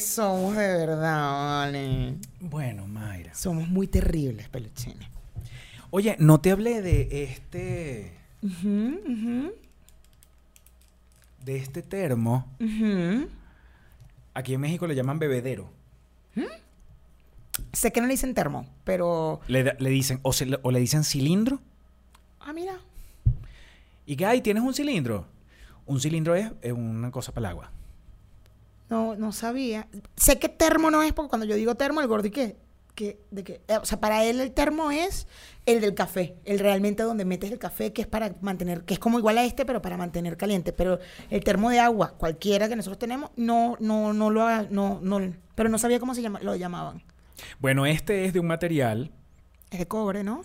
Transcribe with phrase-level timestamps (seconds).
[0.00, 2.14] somos de verdad, vale.
[2.40, 3.34] Bueno, Mayra.
[3.34, 5.08] Somos muy terribles, peluchines.
[5.90, 8.12] Oye, no te hablé de este.
[8.42, 9.52] Ujú, ujú,
[11.44, 12.46] de este termo.
[12.60, 13.28] ujú.
[14.34, 15.70] Aquí en México le llaman bebedero.
[17.72, 19.40] Sé que no le dicen termo, pero.
[19.46, 21.60] Le, dicen, o, se le- o le dicen cilindro.
[22.40, 22.78] Ah, mira.
[24.06, 24.40] ¿Y qué hay?
[24.40, 25.26] ¿Tienes un cilindro?
[25.86, 27.70] Un cilindro es, es una cosa para el agua.
[28.90, 29.86] No, no sabía.
[30.16, 32.56] Sé que termo no es porque cuando yo digo termo, el gordi que,
[32.94, 35.26] que, de que, eh, o sea, para él el termo es
[35.64, 39.00] el del café, el realmente donde metes el café, que es para mantener, que es
[39.00, 40.72] como igual a este, pero para mantener caliente.
[40.72, 40.98] Pero
[41.30, 45.20] el termo de agua, cualquiera que nosotros tenemos, no, no, no lo, ha- no, no,
[45.54, 47.02] pero no sabía cómo se llama, lo llamaban.
[47.60, 49.12] Bueno, este es de un material,
[49.70, 50.42] Es de cobre, ¿no?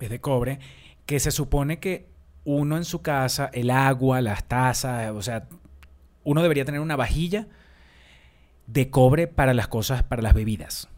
[0.00, 0.58] es de cobre,
[1.06, 2.08] que se supone que
[2.44, 5.46] uno en su casa, el agua, las tazas, o sea,
[6.24, 7.46] uno debería tener una vajilla
[8.66, 10.88] de cobre para las cosas, para las bebidas.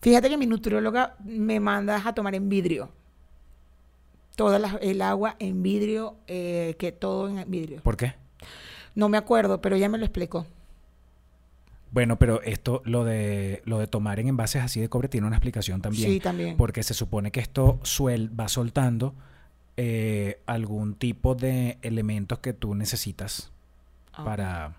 [0.00, 2.90] Fíjate que mi nutrióloga me manda a tomar en vidrio.
[4.36, 7.80] Toda la- el agua en vidrio, eh, que todo en vidrio.
[7.82, 8.14] ¿Por qué?
[8.94, 10.46] No me acuerdo, pero ella me lo explicó.
[11.90, 15.36] Bueno, pero esto, lo de, lo de tomar en envases así de cobre tiene una
[15.36, 16.10] explicación también.
[16.10, 16.56] Sí, también.
[16.56, 19.14] Porque se supone que esto suel, va soltando
[19.76, 23.50] eh, algún tipo de elementos que tú necesitas
[24.18, 24.24] Ah.
[24.24, 24.74] para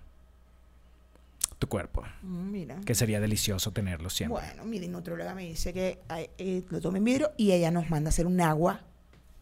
[1.59, 2.03] tu cuerpo.
[2.21, 2.75] Mm, Mira.
[2.85, 4.41] Que sería delicioso tenerlo siempre.
[4.41, 5.99] Bueno, mi nutrióloga me dice que
[6.37, 8.81] eh, lo tome en vidrio y ella nos manda a hacer un agua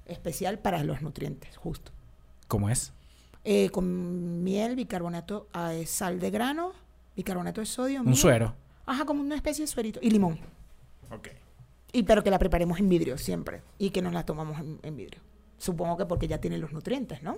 [0.06, 1.91] especial para los nutrientes, justo.
[2.47, 2.94] ¿Cómo es?
[3.44, 6.74] Eh, con miel, bicarbonato, eh, sal de grano,
[7.16, 8.00] bicarbonato de sodio.
[8.02, 8.18] Un miel.
[8.18, 8.56] suero.
[8.86, 10.00] Ajá, como una especie de suerito.
[10.02, 10.40] Y limón.
[11.12, 11.30] Ok.
[11.91, 13.62] Y pero que la preparemos en vidrio siempre.
[13.80, 15.22] Y que nos la tomamos en, en vidrio.
[15.57, 17.38] Supongo que porque ya tiene los nutrientes, ¿no?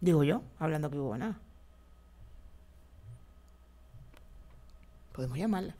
[0.00, 1.40] Digo yo, hablando que hubo nada.
[5.12, 5.74] Podemos llamarla.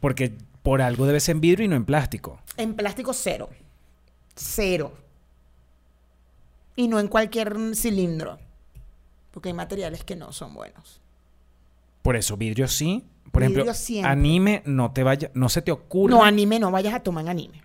[0.00, 0.32] Porque
[0.62, 2.40] por algo debe ser en vidrio y no en plástico.
[2.56, 3.50] En plástico cero.
[4.34, 4.92] Cero.
[6.76, 8.38] Y no en cualquier cilindro.
[9.32, 11.00] Porque hay materiales que no son buenos.
[12.02, 13.04] Por eso, vidrio sí.
[13.32, 14.10] Por Vidrio ejemplo, siempre.
[14.10, 16.10] anime, no te vaya, no se te ocurra.
[16.14, 17.62] No, anime, no vayas a tomar anime.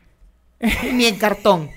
[0.93, 1.69] Ni en cartón.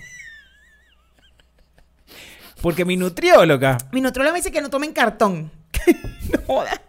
[2.62, 5.50] Porque mi nutrióloga Mi nutrióloga me dice que no tomen cartón.
[6.32, 6.80] no jodas.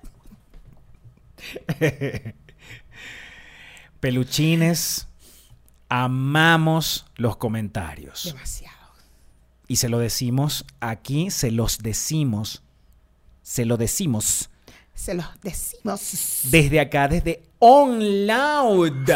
[4.00, 5.08] Peluchines,
[5.90, 8.26] amamos los comentarios.
[8.26, 8.76] Demasiado.
[9.68, 12.64] Y se lo decimos aquí, se los decimos,
[13.42, 14.50] se lo decimos
[14.94, 16.42] Se los decimos.
[16.46, 19.10] desde acá, desde On Loud.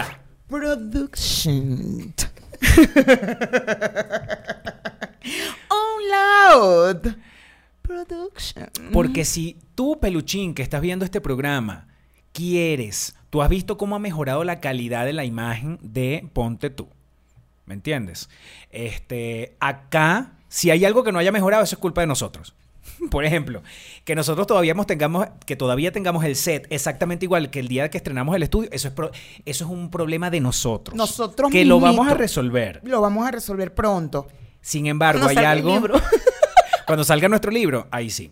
[0.48, 2.14] Production.
[6.10, 7.16] Loud.
[7.82, 8.70] Production.
[8.94, 11.88] Porque si tú, peluchín, que estás viendo este programa,
[12.32, 16.88] quieres, tú has visto cómo ha mejorado la calidad de la imagen de Ponte tú.
[17.66, 18.30] ¿Me entiendes?
[18.72, 22.54] Este, acá, si hay algo que no haya mejorado, eso es culpa de nosotros.
[23.12, 23.62] Por ejemplo,
[24.06, 27.98] que nosotros todavía tengamos, que todavía tengamos el set exactamente igual que el día que
[27.98, 29.12] estrenamos el estudio, eso es, pro-
[29.46, 30.96] eso es un problema de nosotros.
[30.96, 32.80] Nosotros Que lo vamos a resolver.
[32.84, 34.28] Lo vamos a resolver pronto.
[34.62, 35.74] Sin embargo, Cuando hay algo.
[35.74, 36.02] libro.
[36.86, 38.32] Cuando salga nuestro libro, ahí sí.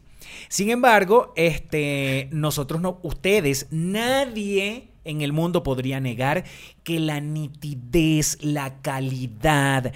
[0.49, 6.43] Sin embargo, este, nosotros no, ustedes, nadie en el mundo podría negar
[6.83, 9.93] que la nitidez, la calidad,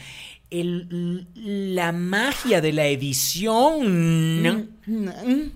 [0.49, 1.27] el-
[1.75, 4.69] la magia de la edición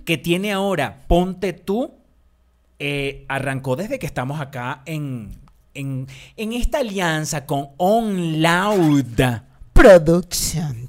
[0.04, 1.92] que tiene ahora Ponte tú,
[2.78, 5.30] eh, arrancó desde que estamos acá en,
[5.74, 6.06] en,
[6.36, 9.20] en esta alianza con On Loud.
[9.78, 10.88] Production.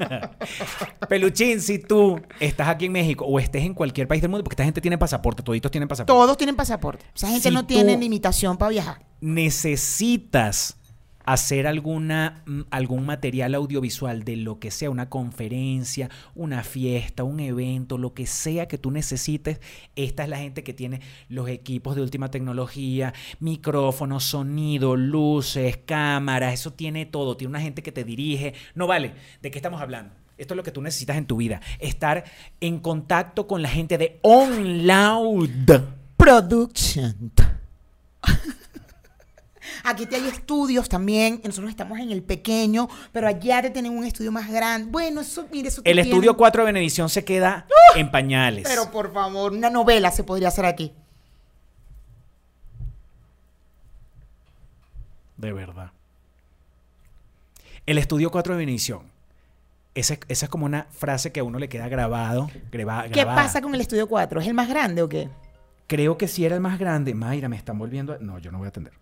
[1.08, 4.54] Peluchín, si tú estás aquí en México o estés en cualquier país del mundo, porque
[4.54, 6.10] esta gente tiene pasaporte, toditos tienen pasaporte.
[6.12, 7.04] Todos tienen pasaporte.
[7.14, 9.04] Esa gente Si no tiene tú- limitación para viajar.
[9.20, 10.78] Necesitas
[11.24, 17.40] hacer alguna, mm, algún material audiovisual de lo que sea, una conferencia, una fiesta, un
[17.40, 19.60] evento, lo que sea que tú necesites.
[19.96, 26.54] Esta es la gente que tiene los equipos de última tecnología, micrófonos, sonido, luces, cámaras,
[26.54, 27.36] eso tiene todo.
[27.36, 28.54] Tiene una gente que te dirige.
[28.74, 30.14] No vale, ¿de qué estamos hablando?
[30.38, 31.60] Esto es lo que tú necesitas en tu vida.
[31.78, 32.24] Estar
[32.60, 35.70] en contacto con la gente de On Loud.
[36.16, 37.32] Production.
[39.84, 41.40] Aquí te hay estudios también.
[41.44, 44.90] Nosotros estamos en el pequeño, pero allá te tienen un estudio más grande.
[44.90, 47.66] Bueno, eso, mire, eso El estudio tienen- 4 de Benevisión se queda
[47.96, 48.64] en pañales.
[48.68, 50.92] Pero por favor, una novela se podría hacer aquí.
[55.36, 55.90] De verdad.
[57.86, 59.02] El estudio 4 de Benevisión
[59.94, 62.48] esa, es- esa es como una frase que a uno le queda grabado.
[62.70, 63.42] graba- ¿Qué grabada.
[63.42, 64.40] pasa con el estudio 4?
[64.40, 65.28] ¿Es el más grande o qué?
[65.88, 67.14] Creo que sí era el más grande.
[67.14, 68.18] Mayra, me están volviendo a...
[68.18, 68.92] No, yo no voy a atender.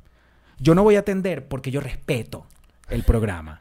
[0.61, 2.47] Yo no voy a atender porque yo respeto
[2.89, 3.61] el programa.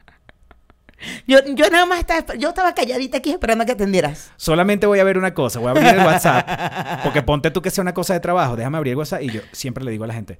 [1.26, 4.32] Yo, yo nada más estaba, yo estaba calladita aquí esperando a que atendieras.
[4.36, 5.60] Solamente voy a ver una cosa.
[5.60, 7.02] Voy a abrir el WhatsApp.
[7.04, 8.56] Porque ponte tú que sea una cosa de trabajo.
[8.56, 9.22] Déjame abrir el WhatsApp.
[9.22, 10.38] Y yo siempre le digo a la gente,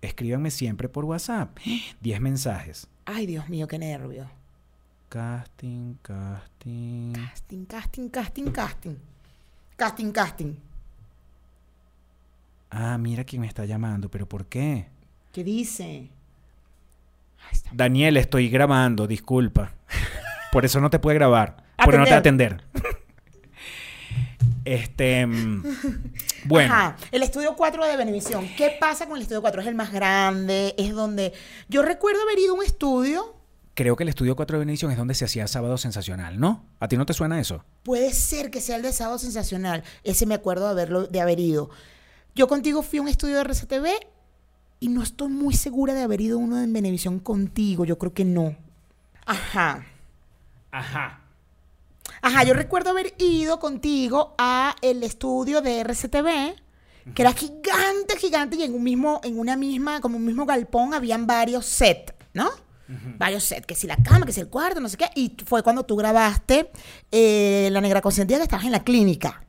[0.00, 1.56] escríbanme siempre por WhatsApp.
[2.00, 2.86] 10 mensajes.
[3.04, 4.30] Ay, Dios mío, qué nervio.
[5.10, 7.12] Casting, casting.
[7.12, 8.96] Casting, casting, casting, casting.
[9.76, 10.54] Casting, casting.
[12.70, 14.08] Ah, mira quién me está llamando.
[14.08, 14.86] ¿Pero por qué?
[15.32, 16.10] ¿Qué dice?
[17.72, 19.06] Daniel, estoy grabando.
[19.06, 19.74] Disculpa.
[20.52, 21.64] Por eso no te puede grabar.
[21.84, 22.64] Por no te atender.
[24.64, 25.26] Este.
[25.26, 25.62] mm,
[26.44, 26.72] Bueno.
[26.72, 28.48] Ajá, el estudio 4 de Benevisión.
[28.56, 29.62] ¿Qué pasa con el estudio 4?
[29.62, 31.32] Es el más grande, es donde...
[31.68, 33.36] Yo recuerdo haber ido a un estudio,
[33.74, 36.66] Creo que el estudio 4 de Benedición es donde se hacía Sábado Sensacional, ¿no?
[36.80, 37.64] ¿A ti no te suena eso?
[37.82, 41.40] puede ser que sea el de Sábado Sensacional, ese me acuerdo de, haberlo, de haber
[41.40, 41.70] ido.
[42.34, 43.86] Yo contigo fui a un estudio de RCTV
[44.80, 48.24] y no estoy muy segura de haber ido uno en Benevisión contigo, yo creo que
[48.24, 48.56] no.
[49.26, 49.84] Ajá.
[50.72, 51.20] Ajá.
[52.22, 56.54] Ajá, yo recuerdo haber ido contigo a el estudio de RCTV,
[57.14, 60.94] que era gigante, gigante, y en un mismo, en una misma, como un mismo galpón,
[60.94, 62.50] habían varios sets, ¿no?
[63.18, 65.08] Varios sets, que si la cama, que si el cuarto, no sé qué.
[65.14, 66.72] Y fue cuando tú grabaste
[67.12, 69.44] eh, La Negra Consentida, que estabas en la clínica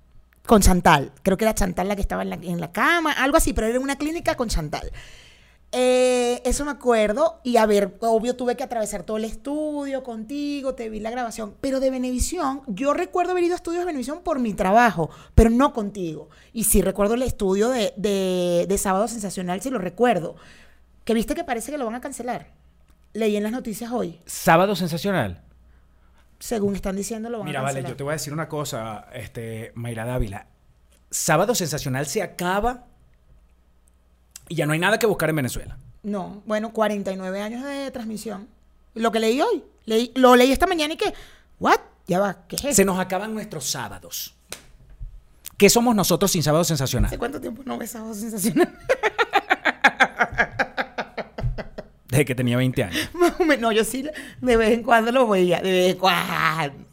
[0.45, 1.11] con Chantal.
[1.23, 3.65] Creo que era Chantal la que estaba en la, en la cama, algo así, pero
[3.65, 4.91] era una clínica con Chantal.
[5.73, 7.39] Eh, eso me acuerdo.
[7.43, 11.55] Y a ver, obvio tuve que atravesar todo el estudio contigo, te vi la grabación.
[11.61, 15.49] Pero de Benevisión, yo recuerdo haber ido a estudios de Benevisión por mi trabajo, pero
[15.49, 16.29] no contigo.
[16.51, 20.35] Y sí recuerdo el estudio de, de, de Sábado Sensacional, sí lo recuerdo.
[21.05, 22.51] Que viste que parece que lo van a cancelar.
[23.13, 24.19] Leí en las noticias hoy.
[24.25, 25.41] Sábado Sensacional.
[26.39, 27.91] Según están diciendo, lo van Mira, a vale, cancelar.
[27.91, 30.47] yo te voy a decir una cosa, este, Mayra Dávila.
[31.09, 32.87] Sábado Sensacional se acaba
[34.51, 35.77] y ya no hay nada que buscar en Venezuela.
[36.03, 38.49] No, bueno, 49 años de transmisión.
[38.95, 39.63] Lo que leí hoy.
[39.85, 41.13] Leí, lo leí esta mañana y que,
[41.57, 41.79] ¿what?
[42.05, 42.75] Ya va, ¿qué es eso?
[42.75, 44.35] Se nos acaban nuestros sábados.
[45.57, 47.07] ¿Qué somos nosotros sin Sábado Sensacional?
[47.07, 48.77] ¿Hace cuánto tiempo no ves Sábado Sensacional?
[52.09, 53.09] Desde que tenía 20 años.
[53.59, 54.03] No, yo sí
[54.41, 56.85] de vez en cuando lo veía, de vez en cuando.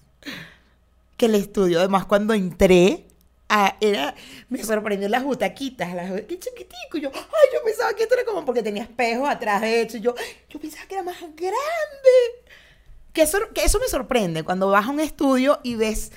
[1.17, 3.08] Que el estudio, además, cuando entré,
[3.81, 4.15] era,
[4.49, 6.99] me sorprendió las butaquitas, las, qué chiquitico.
[6.99, 9.97] Yo, ay, yo pensaba que esto era como porque tenía espejos atrás de hecho.
[9.97, 10.15] y Yo,
[10.49, 11.53] yo pensaba que era más grande.
[13.13, 16.13] Que eso, que eso me sorprende cuando vas a un estudio y ves,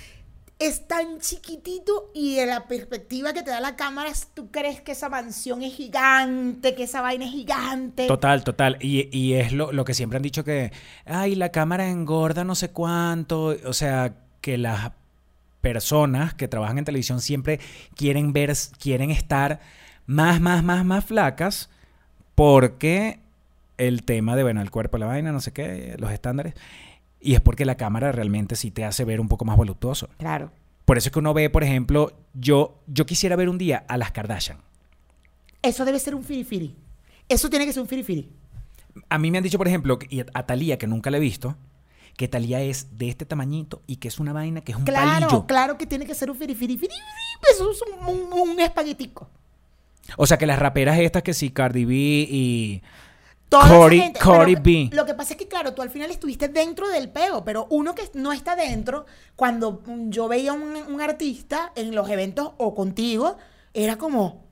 [0.60, 4.92] es tan chiquitito y de la perspectiva que te da la cámara, tú crees que
[4.92, 8.06] esa mansión es gigante, que esa vaina es gigante.
[8.06, 8.78] Total, total.
[8.80, 10.72] Y, y es lo, lo que siempre han dicho que,
[11.06, 13.56] ay, la cámara engorda no sé cuánto.
[13.66, 14.92] O sea, que las
[15.62, 17.60] personas que trabajan en televisión siempre
[17.96, 19.60] quieren ver, quieren estar
[20.06, 21.70] más, más, más, más flacas
[22.36, 23.20] porque
[23.78, 26.54] el tema de, bueno, el cuerpo, la vaina, no sé qué, los estándares.
[27.20, 30.10] Y es porque la cámara realmente sí te hace ver un poco más voluptuoso.
[30.18, 30.52] Claro.
[30.86, 33.98] Por eso es que uno ve, por ejemplo, yo, yo quisiera ver un día a
[33.98, 34.58] las Kardashian.
[35.62, 36.76] Eso debe ser un firifiri.
[37.30, 38.30] Eso tiene que ser un firifiri.
[39.08, 41.56] A mí me han dicho, por ejemplo, y a Talía, que nunca la he visto,
[42.18, 45.28] que Talía es de este tamañito y que es una vaina que es un Claro,
[45.28, 45.48] palillo.
[45.48, 46.78] claro que tiene que ser un firifiri.
[47.52, 49.28] Eso es un, un, un espaguetico.
[50.18, 52.82] O sea, que las raperas estas que sí, Cardi B y...
[53.50, 53.90] Pero
[54.62, 54.90] B.
[54.94, 57.94] Lo que pasa es que, claro, tú al final estuviste dentro del peo, pero uno
[57.94, 63.36] que no está dentro, cuando yo veía un, un artista en los eventos o contigo,
[63.74, 64.46] era como,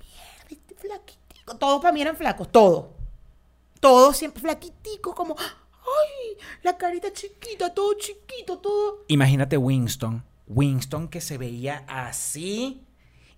[0.00, 1.56] mierda, este flaquitico.
[1.58, 2.86] Todos para mí eran flacos, todos.
[3.80, 5.36] Todos siempre flaquiticos, como,
[5.88, 9.04] ay, la carita chiquita, todo chiquito, todo.
[9.08, 10.24] Imagínate Winston.
[10.46, 12.84] Winston que se veía así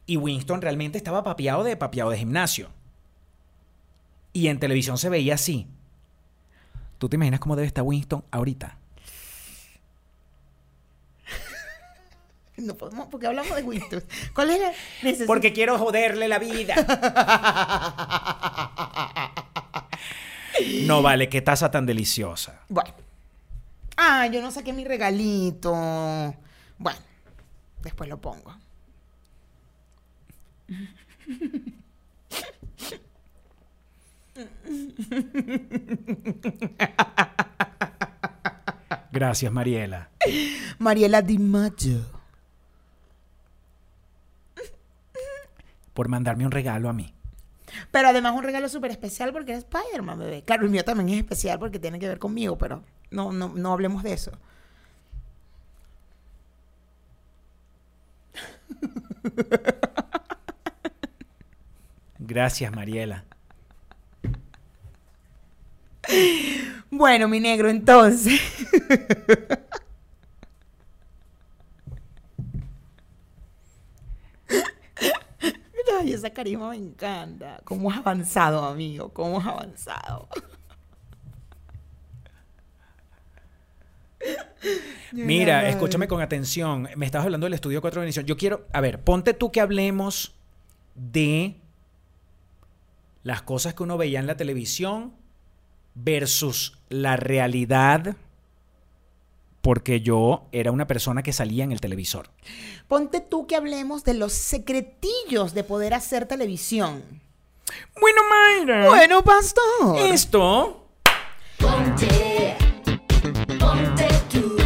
[0.07, 2.71] y Winston realmente estaba papeado de papeado de gimnasio.
[4.33, 5.66] Y en televisión se veía así.
[6.99, 8.78] ¿Tú te imaginas cómo debe estar Winston ahorita?
[12.57, 14.04] No podemos, porque hablamos de Winston.
[14.35, 15.26] ¿Cuál es la necesidad?
[15.26, 16.75] Porque quiero joderle la vida.
[20.87, 22.61] No vale, qué taza tan deliciosa.
[22.69, 22.93] Bueno.
[23.97, 25.73] Ah, yo no saqué mi regalito.
[26.79, 27.00] Bueno,
[27.83, 28.57] después lo pongo.
[39.12, 40.11] Gracias, Mariela.
[40.79, 42.21] Mariela Di Maggio.
[45.93, 47.12] por mandarme un regalo a mí.
[48.00, 50.42] Pero además un regalo súper especial porque eres Spider-Man, bebé.
[50.42, 53.73] Claro, el mío también es especial porque tiene que ver conmigo, pero no, no, no
[53.75, 54.33] hablemos de eso.
[62.19, 63.26] Gracias, Mariela.
[66.90, 68.40] Bueno, mi negro, entonces.
[76.21, 77.61] esa carisma me encanta.
[77.65, 79.12] ¿Cómo has avanzado, amigo?
[79.12, 80.29] ¿Cómo has avanzado?
[85.12, 86.89] Mira, escúchame con atención.
[86.97, 88.25] Me estabas hablando del estudio 4 de.
[88.25, 90.35] Yo quiero, a ver, ponte tú que hablemos
[90.95, 91.57] de
[93.23, 95.15] las cosas que uno veía en la televisión
[95.95, 98.17] versus la realidad,
[99.61, 102.31] porque yo era una persona que salía en el televisor.
[102.88, 107.02] Ponte tú que hablemos de los secretillos de poder hacer televisión.
[108.00, 108.87] Bueno, Mayra.
[108.88, 109.99] Bueno, pastor.
[109.99, 110.81] Esto
[111.61, 112.57] Ponte,
[113.59, 114.57] ponte tú,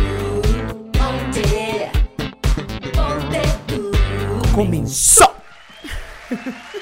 [0.92, 1.90] ponte,
[2.92, 3.90] ponte tú.
[4.54, 5.34] comenzó.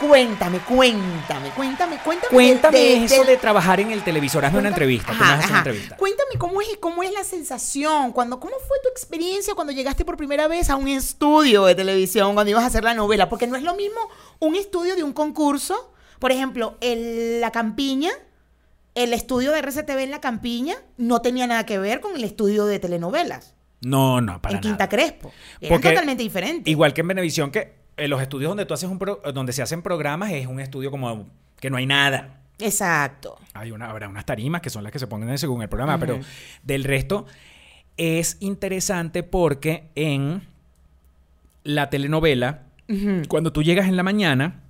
[0.00, 2.30] cuéntame, cuéntame, cuéntame, cuéntame.
[2.32, 4.44] Cuéntame de- de- eso de trabajar en el televisor.
[4.44, 5.12] Hazme una entrevista.
[5.12, 5.68] Ajá, vas a hacer una ajá.
[5.70, 5.96] entrevista.
[5.96, 10.16] Cuéntame cómo es, cómo es la sensación, cuando, cómo fue tu experiencia cuando llegaste por
[10.16, 13.56] primera vez a un estudio de televisión, cuando ibas a hacer la novela, porque no
[13.56, 14.00] es lo mismo
[14.38, 18.10] un estudio de un concurso, por ejemplo, el- la campiña,
[18.94, 22.64] el estudio de RCTV en la campiña no tenía nada que ver con el estudio
[22.64, 24.88] de telenovelas No, no, para en Quinta nada.
[24.88, 25.32] Crespo.
[25.60, 26.70] Eran Porque totalmente diferentes.
[26.70, 29.62] Igual que en Venevisión, que en los estudios donde tú haces un pro- donde se
[29.62, 31.26] hacen programas es un estudio como
[31.60, 32.40] que no hay nada.
[32.58, 33.38] Exacto.
[33.54, 36.18] Hay una, habrá unas tarimas que son las que se ponen según el programa, pero
[36.62, 37.26] del resto
[37.96, 40.42] es interesante porque en
[41.64, 42.62] la telenovela,
[43.28, 44.60] cuando tú llegas en la mañana,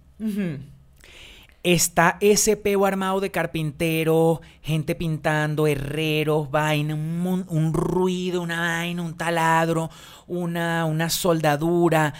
[1.63, 9.03] está ese peo armado de carpinteros, gente pintando, herreros, vaina, un, un ruido, una vaina,
[9.03, 9.91] un taladro,
[10.29, 12.15] una, una soldadura.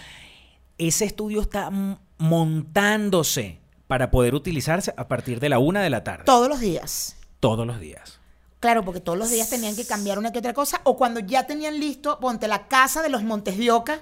[0.79, 1.71] Ese estudio está
[2.19, 7.17] montándose para poder utilizarse a partir de la una de la tarde, Todos los días.
[7.41, 8.21] todos los días.
[8.59, 10.81] Claro, porque todos los días tenían que cambiar una que otra cosa.
[10.85, 14.01] O cuando ya tenían listo, ponte la casa de los Montes de Oca.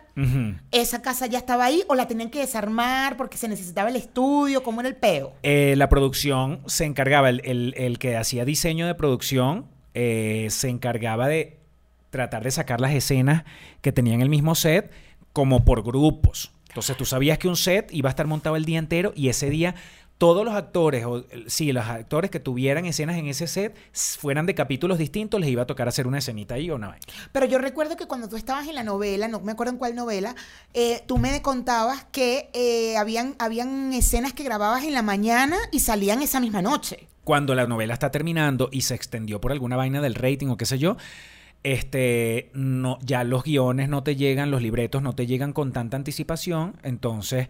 [0.70, 4.62] Esa casa ya estaba ahí o la tenían que desarmar porque se necesitaba el estudio,
[4.62, 5.34] ¿cómo era el peo?
[5.42, 10.68] Eh, la producción se encargaba, el, el- el que hacía diseño de producción, eh, se
[10.70, 11.58] encargaba de
[12.10, 13.42] tratar de sacar las escenas
[13.82, 14.90] que tenían el mismo set
[15.32, 16.52] como por grupos.
[16.74, 19.48] Entonces tú sabías que un set iba a estar montado el día entero y ese
[19.48, 19.76] día
[20.18, 24.56] todos los actores, o sí, los actores que tuvieran escenas en ese set, fueran de
[24.56, 27.06] capítulos distintos, les iba a tocar hacer una escenita ahí o una vaina.
[27.30, 29.94] Pero yo recuerdo que cuando tú estabas en la novela, no me acuerdo en cuál
[29.94, 30.34] novela,
[30.72, 35.78] eh, tú me contabas que eh, habían, habían escenas que grababas en la mañana y
[35.78, 37.06] salían esa misma noche.
[37.22, 40.66] cuando la novela está terminando y se extendió por alguna vaina del rating o qué
[40.66, 40.96] sé yo,
[41.64, 45.96] este, no, ya los guiones no te llegan, los libretos no te llegan con tanta
[45.96, 46.76] anticipación.
[46.82, 47.48] Entonces,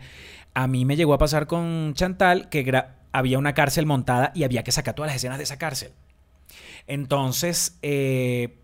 [0.55, 4.63] a mí me llegó a pasar con Chantal que había una cárcel montada y había
[4.63, 5.91] que sacar todas las escenas de esa cárcel.
[6.87, 8.57] Entonces, eh,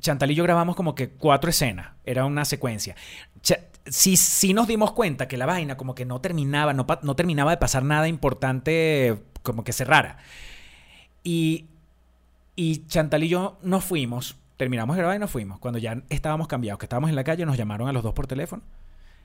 [0.00, 2.96] Chantal y yo grabamos como que cuatro escenas, era una secuencia.
[3.84, 7.50] Sí, sí nos dimos cuenta que la vaina como que no terminaba, no, no terminaba
[7.50, 10.16] de pasar nada importante como que cerrara.
[11.22, 11.66] Y,
[12.60, 15.60] y Chantal y yo nos fuimos, terminamos de grabar y nos fuimos.
[15.60, 18.26] Cuando ya estábamos cambiados, que estábamos en la calle, nos llamaron a los dos por
[18.26, 18.64] teléfono.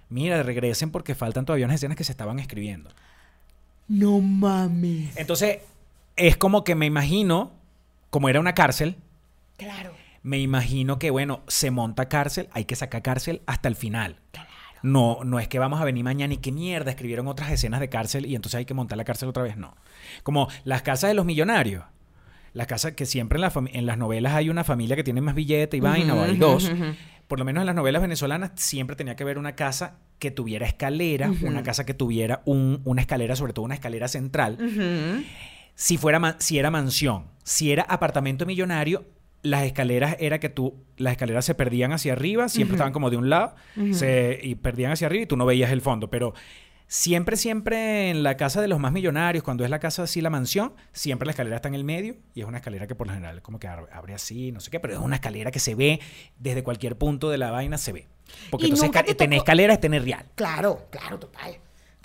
[0.09, 2.91] Mira, regresen porque faltan todavía unas escenas que se estaban escribiendo.
[3.87, 5.17] No mames.
[5.17, 5.61] Entonces,
[6.15, 7.53] es como que me imagino,
[8.11, 8.97] como era una cárcel,
[9.57, 9.93] Claro.
[10.21, 14.19] me imagino que, bueno, se monta cárcel, hay que sacar cárcel hasta el final.
[14.83, 17.89] No, no es que vamos a venir mañana y qué mierda, escribieron otras escenas de
[17.89, 19.57] cárcel y entonces hay que montar la cárcel otra vez.
[19.57, 19.75] No.
[20.21, 21.83] Como las casas de los millonarios.
[22.53, 25.77] Las casas que siempre en, la las novelas hay una familia que tiene más billete
[25.77, 26.72] y vaina, o hay dos.
[27.27, 30.67] Por lo menos en las novelas venezolanas siempre tenía que haber una casa que tuviera
[30.67, 34.57] escalera, una casa que tuviera un- una escalera, sobre todo una escalera central.
[35.75, 39.05] Si fuera si era mansión, si era apartamento millonario,
[39.41, 43.17] las escaleras era que tú las escaleras se perdían hacia arriba, siempre estaban como de
[43.17, 43.55] un lado,
[43.91, 46.33] se, y perdían hacia arriba y tú no veías el fondo, pero
[46.95, 50.29] siempre siempre en la casa de los más millonarios, cuando es la casa así la
[50.29, 53.13] mansión, siempre la escalera está en el medio y es una escalera que por lo
[53.13, 56.00] general como que abre, así, no sé qué, pero es una escalera que se ve
[56.38, 58.07] desde cualquier punto de la vaina se ve.
[58.51, 60.25] Porque ¿Y entonces nunca ca- te tener tocó- escalera es tener real.
[60.35, 61.57] Claro, claro, total.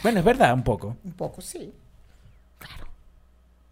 [0.03, 0.97] Bueno, es verdad un poco.
[1.05, 1.71] Un poco sí.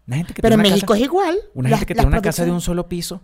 [0.05, 1.37] Una gente que Pero en México casa- es igual.
[1.55, 3.21] Una Las- gente que tiene una casa de un solo piso.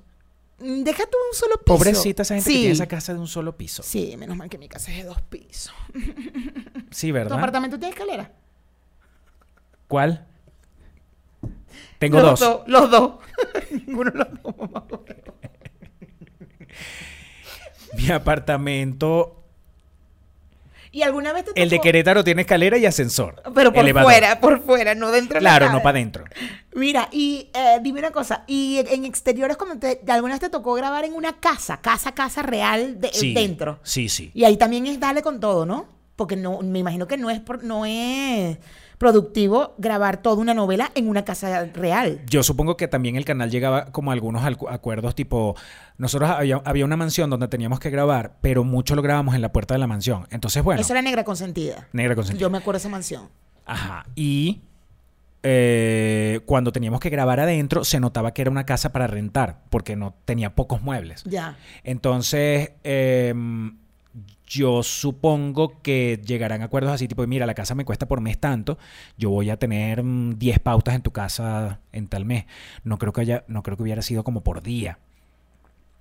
[0.60, 1.66] Mm, Deja tú un solo piso.
[1.78, 2.54] Pobrecita esa gente sí.
[2.56, 3.84] que tiene esa casa de un solo piso.
[3.84, 5.74] Sí, menos mal que mi casa es de dos pisos.
[6.94, 7.38] Sí, ¿Tu ¿verdad?
[7.38, 8.32] apartamento tiene escalera?
[9.88, 10.26] ¿Cuál?
[12.00, 12.62] Tengo los dos.
[12.68, 13.14] Los dos.
[13.72, 14.86] Ninguno de los dos, mamá.
[17.96, 19.40] Mi apartamento,
[20.92, 23.42] ¿Y alguna vez te el de tocó- Querétaro tiene escalera y ascensor.
[23.56, 24.12] Pero por elevador.
[24.12, 26.24] fuera, por fuera, no dentro de la Claro, no para adentro.
[26.76, 30.74] Mira, y eh, dime una cosa, y en- exteriores cuando te, alguna vez te tocó
[30.76, 33.34] grabar en una casa, casa, casa real de, Sí.
[33.34, 33.80] dentro.
[33.84, 34.30] Sí, sí.
[34.36, 35.88] Y ahí también es darle con todo, ¿no?
[36.16, 38.58] Porque no, me imagino que no es, por- no es
[39.00, 42.22] productivo grabar toda una novela en una casa real.
[42.30, 45.56] Yo supongo que también el canal llegaba como a algunos acuerdos tipo,
[45.98, 49.52] nosotros había, había una mansión donde teníamos que grabar, pero mucho lo grabamos en la
[49.52, 50.28] puerta de la mansión.
[50.30, 51.88] Entonces, bueno, Eso era negra consentida.
[51.92, 52.42] negra consentida.
[52.42, 53.30] Yo me acuerdo de esa mansión.
[53.66, 54.06] Ajá.
[54.16, 54.62] Y
[55.42, 59.96] eh, cuando teníamos que grabar adentro, se notaba que era una casa para rentar, porque
[59.96, 61.24] no tenía pocos muebles.
[61.26, 61.58] Ya.
[61.84, 63.78] Entonces, em,
[64.48, 68.38] yo supongo que llegarán a acuerdos así, tipo, mira, la casa me cuesta por mes
[68.38, 68.78] tanto,
[69.18, 72.46] yo voy a tener mm, 10 pautas en tu casa en tal mes.
[72.84, 75.00] No creo que haya, no creo que hubiera sido como por día.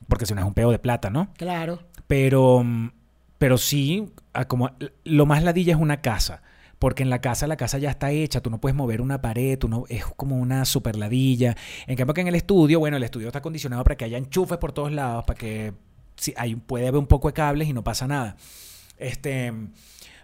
[0.08, 1.32] Porque si no es un peo de plata, ¿no?
[1.34, 1.80] Claro.
[2.06, 2.90] Pero, mm,
[3.38, 4.12] pero sí,
[4.48, 4.70] como,
[5.04, 6.42] lo más ladilla es una casa.
[6.78, 9.56] Porque en la casa, la casa ya está hecha, tú no puedes mover una pared,
[9.56, 11.56] tú no, es como una super ladilla.
[11.86, 14.58] En cambio que en el estudio, bueno, el estudio está acondicionado para que haya enchufes
[14.58, 15.74] por todos lados, para que
[16.22, 18.36] sí, hay, puede haber un poco de cables y no pasa nada.
[18.98, 19.52] Este,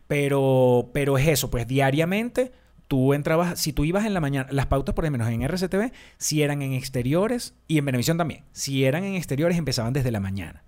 [0.06, 2.52] pero, pero es eso, pues diariamente
[2.86, 5.92] tú entrabas, si tú ibas en la mañana, las pautas por lo menos en RCTV,
[6.16, 10.20] si eran en exteriores y en Venevisión también, si eran en exteriores empezaban desde la
[10.20, 10.64] mañana.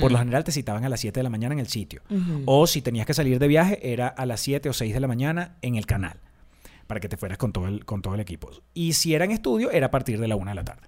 [0.00, 2.02] Por lo general te citaban a las 7 de la mañana en el sitio.
[2.44, 5.08] O si tenías que salir de viaje, era a las 7 o 6 de la
[5.08, 6.20] mañana en el canal.
[6.86, 8.48] Para que te fueras con todo el, con todo el equipo.
[8.74, 10.86] Y si era en estudio, era a partir de la 1 de la tarde.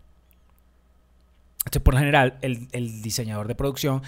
[1.61, 4.03] Entonces, por lo general, el, el diseñador de producción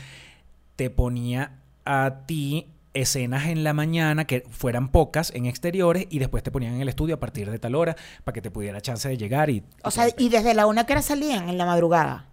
[0.77, 6.43] te ponía a ti escenas en la mañana que fueran pocas en exteriores y después
[6.43, 9.09] te ponían en el estudio a partir de tal hora para que te pudiera chance
[9.09, 9.63] de llegar y...
[9.85, 12.27] O sea, y desde la una que hora salían en la madrugada.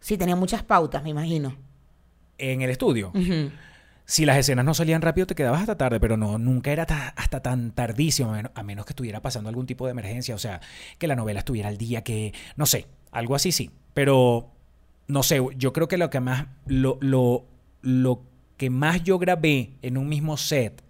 [0.00, 1.56] Sí, tenía muchas pautas, me imagino.
[2.36, 3.12] en el estudio.
[4.04, 7.14] Si las escenas no salían rápido, te quedabas hasta tarde, pero no, nunca era ta-
[7.16, 10.38] hasta tan tardísimo, a menos, a menos que estuviera pasando algún tipo de emergencia, o
[10.38, 10.60] sea,
[10.98, 13.70] que la novela estuviera al día, que, no sé, algo así sí.
[13.94, 14.50] Pero,
[15.08, 17.46] no sé, yo creo que lo que más, lo, lo,
[17.80, 18.22] lo
[18.56, 20.83] que más yo grabé en un mismo set,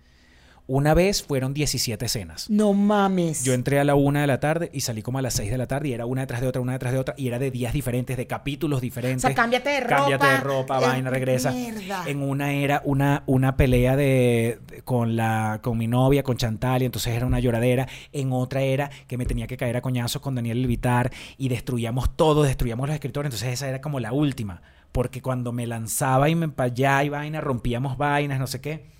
[0.66, 2.48] una vez fueron 17 escenas.
[2.48, 3.44] No mames.
[3.44, 5.58] Yo entré a la una de la tarde y salí como a las 6 de
[5.58, 7.50] la tarde y era una detrás de otra, una detrás de otra y era de
[7.50, 9.24] días diferentes, de capítulos diferentes.
[9.24, 11.50] O sea, cámbiate de Cámbiate de ropa, ropa, eh, vaina, regresa.
[11.52, 12.04] mierda.
[12.06, 16.80] En una era una, una pelea de, de- con la con mi novia, con Chantal,
[16.82, 17.86] y entonces era una lloradera.
[18.12, 22.16] En otra era que me tenía que caer a coñazos con Daniel Elvitar y destruíamos
[22.16, 23.26] todo, destruíamos los escritores.
[23.28, 24.62] Entonces esa era como la última.
[24.92, 28.93] Porque cuando me lanzaba y me para allá y vaina, rompíamos vainas, no sé qué.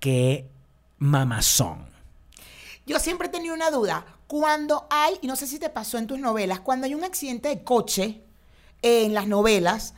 [0.00, 0.48] Qué
[0.98, 1.86] mamazón.
[2.86, 4.04] Yo siempre he tenido una duda.
[4.26, 7.48] Cuando hay, y no sé si te pasó en tus novelas, cuando hay un accidente
[7.48, 8.22] de coche
[8.82, 9.94] eh, en las novelas,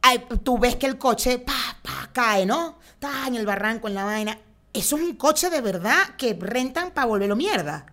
[0.00, 2.78] hay- tú ves que el coche pa, pa, cae, ¿no?
[2.94, 4.38] Está en el barranco, en la vaina.
[4.72, 7.86] Eso es un coche de verdad que rentan para volverlo mierda.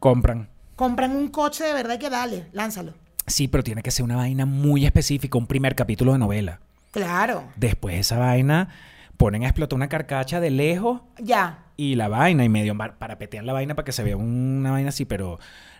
[0.00, 0.48] Compran.
[0.74, 2.92] Compran un coche de verdad y que dale, lánzalo.
[3.26, 6.60] Sí, pero tiene que ser una vaina muy específica, un primer capítulo de novela.
[6.90, 7.44] Claro.
[7.56, 8.68] Después esa vaina
[9.16, 11.64] ponen a explotar una carcacha de lejos Ya.
[11.76, 15.04] y la vaina y medio parapetean la vaina para que se vea una vaina así,
[15.04, 15.38] pero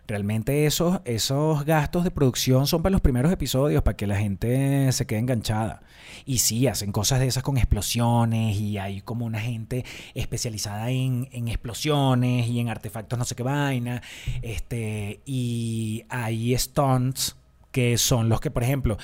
[0.09, 4.90] realmente esos, esos gastos de producción son para los primeros episodios, para que la gente
[4.92, 5.83] se quede enganchada.
[6.25, 11.29] Y sí, hacen cosas de esas con explosiones y hay como una gente especializada en,
[11.33, 14.01] en explosiones y en artefactos no sé qué vaina.
[14.42, 17.37] Este, y hay stunts
[17.72, 18.96] que son los que, por ejemplo,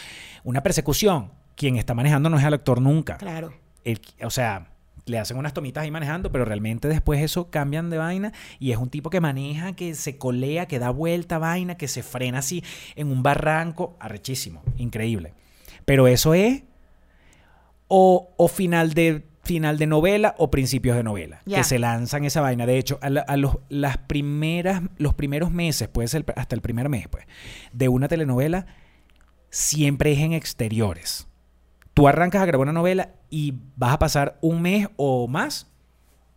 [0.45, 3.53] una persecución, quien está manejando no es el actor nunca Claro.
[3.85, 4.69] El- o sea,
[5.07, 8.79] le hacen unas tomitas ahí manejando, pero realmente después eso cambian de vaina y es
[8.79, 12.63] un tipo que maneja, que se colea, que da vuelta vaina, que se frena así
[12.95, 15.35] en un barranco, arrechísimo, increíble.
[15.85, 16.63] Pero eso es
[17.89, 22.41] o, o final de final de novela o principios de novela que se lanzan esa
[22.41, 22.65] vaina.
[22.65, 26.61] De hecho a, la- a los las primeras los primeros meses puede ser hasta el
[26.61, 27.27] primer mes pues
[27.73, 28.67] de una telenovela
[29.51, 31.27] siempre es en exteriores
[31.95, 35.67] tú arrancas a grabar una novela y vas a pasar un mes o más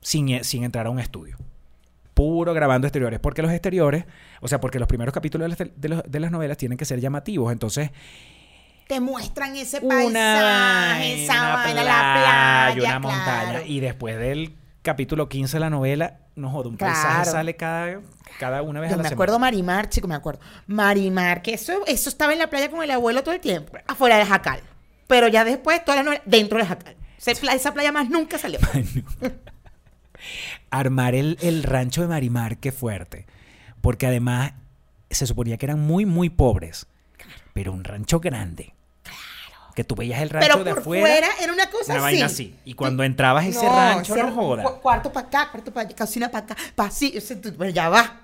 [0.02, 1.38] sin, sin entrar a un estudio.
[2.14, 3.20] Puro grabando exteriores.
[3.20, 4.06] Porque los exteriores,
[4.42, 6.86] o sea, porque los primeros capítulos de las, de los- de las novelas tienen que
[6.86, 7.52] ser llamativos.
[7.52, 7.92] Entonces,
[8.88, 13.62] Te muestran ese una paisaje, esa vaina, vaina, una la playa, una montaña.
[13.66, 18.00] Y después del capítulo 15 de la novela, no joda, un paisaje sale cada,
[18.40, 19.16] cada una vez Yo a la me semana.
[19.16, 20.40] acuerdo Marimar, chico, me acuerdo.
[20.68, 24.18] Marimar, que eso, eso estaba en la playa con el abuelo todo el tiempo, afuera
[24.18, 24.60] de Jacal.
[25.08, 26.96] Pero ya después, toda la novela, dentro de Jacal.
[27.26, 28.60] Esa playa más nunca salió.
[30.72, 33.26] armar el, el rancho de Marimar, qué fuerte.
[33.82, 34.54] Porque además
[35.10, 36.88] se suponía que eran muy, muy pobres.
[37.54, 38.74] Pero un rancho grande.
[39.76, 41.06] Que tú veías el rancho Pero de por afuera.
[41.06, 42.02] fuera era una cosa una así.
[42.02, 42.56] vaina así.
[42.64, 46.32] Y cuando entrabas a ese rancho, no cu- Cuarto para acá, cuarto para allá, cocina
[46.32, 46.56] para acá,
[47.02, 48.22] ese tú- Pero ya va.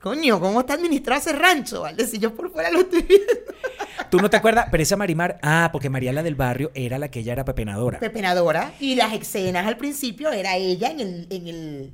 [0.00, 2.06] Co- Coño, ¿cómo está administrado ese rancho, vale?
[2.06, 3.26] Si yo por fuera lo estoy viendo.
[4.10, 4.66] ¿Tú no te acuerdas?
[4.70, 8.00] Pero esa Marimar, ah, porque María la del barrio era la que ella era pepenadora.
[8.00, 8.72] Pepenadora.
[8.80, 11.92] Y las escenas al principio era ella en el, en el,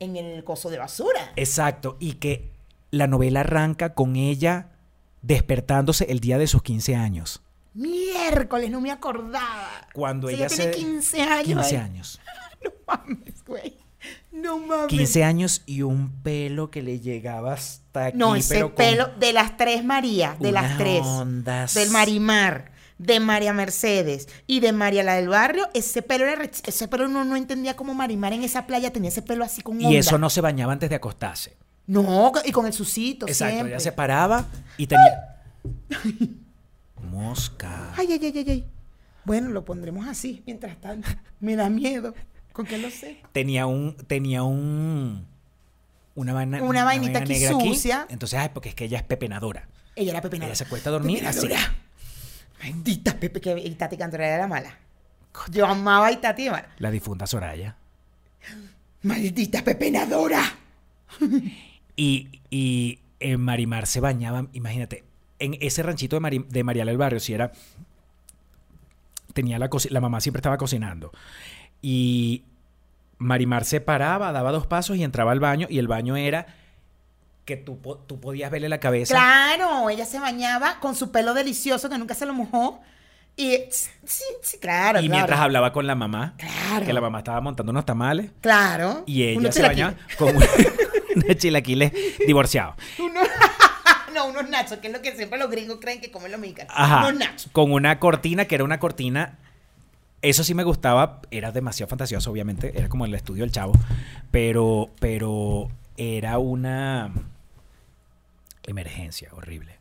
[0.00, 1.32] en el coso de basura.
[1.36, 1.96] Exacto.
[2.00, 2.50] Y que
[2.90, 4.70] la novela arranca con ella
[5.22, 7.42] despertándose el día de sus 15 años.
[7.74, 9.70] Miércoles, no me acordaba.
[9.92, 11.44] Cuando O sea, ella ella tiene se- 15 años.
[11.68, 11.78] 15 ¿eh?
[11.78, 12.20] años.
[12.64, 13.76] No mames, güey.
[14.42, 14.88] No mames.
[14.88, 18.18] 15 años y un pelo que le llegaba hasta aquí.
[18.18, 21.00] No, ese pero pelo de las tres María, de las tres.
[21.02, 21.74] ondas.
[21.74, 26.88] Del Marimar, de María Mercedes y de María la del barrio, ese pelo era ese
[26.88, 29.86] pelo uno no entendía cómo Marimar en esa playa tenía ese pelo así con Y
[29.86, 29.98] onda.
[29.98, 31.56] eso no se bañaba antes de acostarse.
[31.86, 33.72] No, y con el sucito Exacto, siempre.
[33.74, 34.46] ella se paraba
[34.76, 35.36] y tenía.
[37.10, 37.92] Mosca.
[37.96, 38.66] Ay, ay, ay, ay, ay.
[39.24, 41.08] Bueno, lo pondremos así mientras tanto.
[41.40, 42.14] Me da miedo.
[42.56, 43.18] ¿Con qué lo sé?
[43.32, 43.94] Tenía un.
[43.94, 45.26] Tenía un.
[46.14, 46.62] Una vaina.
[46.62, 48.06] Una vainita aquí negra sucia.
[48.08, 49.68] Entonces, ay, porque es que ella es pepenadora.
[49.94, 51.42] Ella era Pepe Ella se acuesta a dormir así.
[51.42, 51.74] Pepenadora.
[52.62, 54.78] Maldita Pepe, que y Tati Cantoral era mala.
[55.50, 56.70] Yo amaba a Itati mala.
[56.78, 57.76] La difunta Soraya.
[59.02, 60.42] Maldita pepenadora.
[61.94, 65.04] Y, y en Marimar se bañaban, imagínate,
[65.38, 67.52] en ese ranchito de, Mari- de Mariala del Barrio, si era.
[69.34, 71.12] Tenía la la mamá siempre estaba cocinando.
[71.82, 72.42] Y
[73.18, 75.66] Marimar se paraba, daba dos pasos y entraba al baño.
[75.70, 76.46] Y el baño era
[77.44, 79.14] que tú, tú podías verle la cabeza.
[79.14, 82.80] Claro, ella se bañaba con su pelo delicioso que nunca se lo mojó.
[83.38, 84.98] Y sí, sí, claro.
[84.98, 85.14] y claro.
[85.14, 86.86] mientras hablaba con la mamá, Claro.
[86.86, 88.30] que la mamá estaba montando unos tamales.
[88.40, 89.04] Claro.
[89.06, 90.34] Y ella Unos se bañaba con
[91.16, 91.92] unos chilaquiles
[92.26, 92.76] divorciados.
[92.98, 93.20] Uno-
[94.14, 96.72] no, unos nachos, que es lo que siempre los gringos creen que comen los mexicanos.
[96.74, 97.00] Ajá.
[97.08, 97.48] Unos nachos.
[97.52, 99.38] Con una cortina que era una cortina.
[100.28, 101.20] Eso sí me gustaba.
[101.30, 102.76] Era demasiado fantasioso, obviamente.
[102.76, 103.72] Era como el estudio del chavo.
[104.30, 107.12] Pero, pero era una
[108.64, 109.76] emergencia horrible.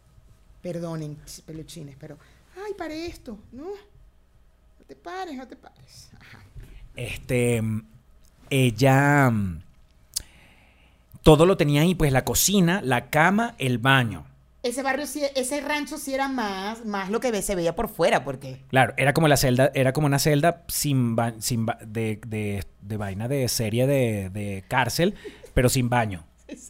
[0.62, 2.18] Perdonen, ch- peluchines, pero.
[2.56, 3.38] Ay, pare esto.
[3.52, 3.66] No.
[3.66, 6.10] No te pares, no te pares.
[6.20, 6.40] Ajá.
[6.96, 7.62] Este.
[8.50, 9.32] Ella.
[11.24, 14.26] Todo lo tenía ahí, pues la cocina, la cama, el baño.
[14.68, 18.24] Ese barrio, sí, ese rancho sí era más, más lo que se veía por fuera,
[18.24, 18.64] porque.
[18.70, 22.64] Claro, era como la celda, era como una celda sin, ba- sin ba- de, de-
[22.82, 25.14] de vaina de serie de, de cárcel,
[25.54, 26.26] pero sin baño.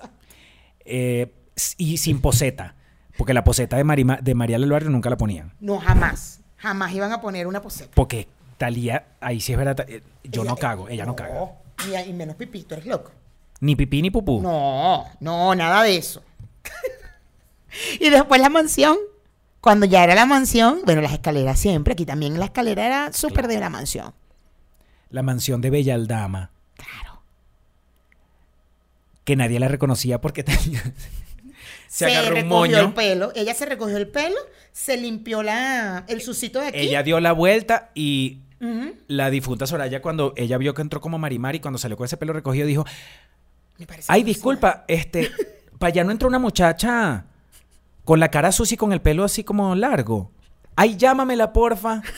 [0.88, 2.76] Eh, s- y sin poseta.
[3.18, 5.52] Porque la poseta de, Marima, de María del Barrio nunca la ponían.
[5.60, 6.42] No, jamás.
[6.58, 7.90] Jamás iban a poner una poseta.
[7.96, 8.28] Porque
[8.58, 11.54] Talía, ahí sí es verdad, eh, yo Ella- no cago, ella no, caga.
[11.88, 13.12] Ni, y menos pipí, tú eres loco.
[13.62, 14.42] Ni pipí ni pupú.
[14.42, 16.22] No, no, nada de eso.
[18.00, 18.98] y después la mansión.
[19.62, 23.48] Cuando ya era la mansión, bueno, las escaleras siempre, aquí también la escalera era súper
[23.48, 24.14] de la mansión.
[25.10, 27.24] La mansión de Bella Aldama, Claro.
[29.24, 30.84] que nadie la reconocía porque tenía...
[31.88, 32.78] se, agarró un moño.
[32.78, 34.38] el pelo, ella se recogió el pelo,
[34.72, 36.78] se limpió la, el sucito de aquí.
[36.80, 38.40] Ella dio la vuelta y
[39.08, 42.18] la difunta Soraya, cuando ella vio que entró como Marimar y cuando salió con ese
[42.18, 42.86] pelo recogido, dijo:
[43.78, 45.32] Me parece Ay, disculpa, este,
[45.80, 47.26] para allá no entró una muchacha
[48.06, 50.32] con la cara sucia y con el pelo así como largo.
[50.76, 52.02] Ay, llámamela, porfa.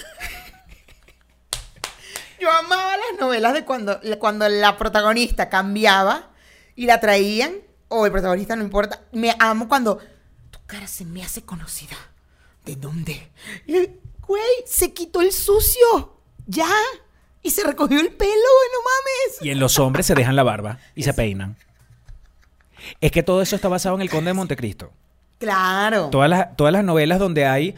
[2.40, 6.30] Yo amaba las novelas de cuando, cuando la protagonista cambiaba
[6.76, 7.54] y la traían,
[7.88, 9.02] o el protagonista no importa.
[9.12, 9.98] Me amo cuando
[10.52, 11.96] tu cara se me hace conocida.
[12.66, 13.32] ¿De dónde?
[13.66, 16.20] Güey, se quitó el sucio.
[16.46, 16.70] Ya.
[17.42, 19.42] Y se recogió el pelo, güey, no mames.
[19.42, 21.56] Y en los hombres se dejan la barba y se peinan.
[23.00, 24.92] Es que todo eso está basado en el Conde de Montecristo.
[25.40, 26.10] Claro.
[26.10, 27.76] Todas las, todas las novelas donde hay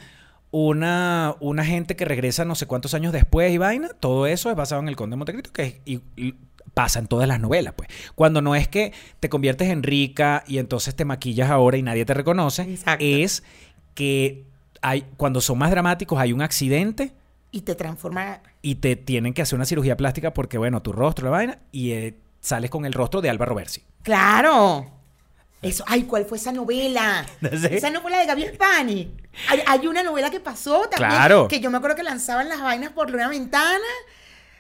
[0.52, 4.56] una, una gente que regresa no sé cuántos años después y vaina, todo eso es
[4.56, 6.36] basado en el Conde de Montecristo, que es- y, y
[6.74, 7.90] pasa en todas las novelas, pues.
[8.16, 12.06] Cuando no es que te conviertes en rica y entonces te maquillas ahora y nadie
[12.06, 13.04] te reconoce, Exacto.
[13.06, 13.44] es
[13.96, 14.46] que
[14.82, 17.12] hay, cuando son más dramáticos hay un accidente
[17.52, 18.40] Y te transforma.
[18.62, 21.92] y te tienen que hacer una cirugía plástica porque, bueno, tu rostro, la vaina, y
[21.92, 23.84] eh, sales con el rostro de Álvaro Bersi.
[24.04, 24.86] Claro.
[25.62, 27.26] Eso, ay, ¿cuál fue esa novela?
[27.42, 27.76] No sé.
[27.76, 29.14] Esa no fue la de Gaby Spani.
[29.50, 31.10] Hay, hay una novela que pasó también.
[31.10, 31.48] Claro.
[31.48, 33.86] Que yo me acuerdo que lanzaban las vainas por una ventana.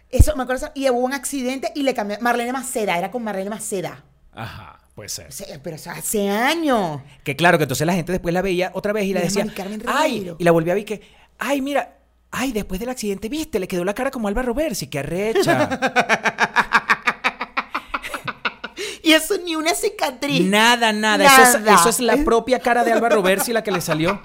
[0.10, 0.72] Eso, me acuerdo.
[0.76, 2.18] Y hubo un accidente y le cambió.
[2.20, 4.04] Marlene Maceda, era con Marlene Maceda.
[4.34, 5.30] Ajá, puede ser.
[5.64, 7.02] Pero eso hace años.
[7.24, 9.78] Que claro, que entonces la gente después la veía otra vez y la decía, ay,
[9.78, 10.36] Regueiro".
[10.40, 11.02] y la volvía a ver que,
[11.38, 11.98] ay, mira,
[12.32, 15.80] ay, después del accidente, viste, le quedó la cara como Álvaro Bersi, qué arrecha.
[19.10, 20.45] Y eso ni una cicatriz.
[20.45, 21.80] nada, nada, Eso, es, Nada.
[21.80, 24.22] eso es la propia cara de Álvaro Bersi la que le salió.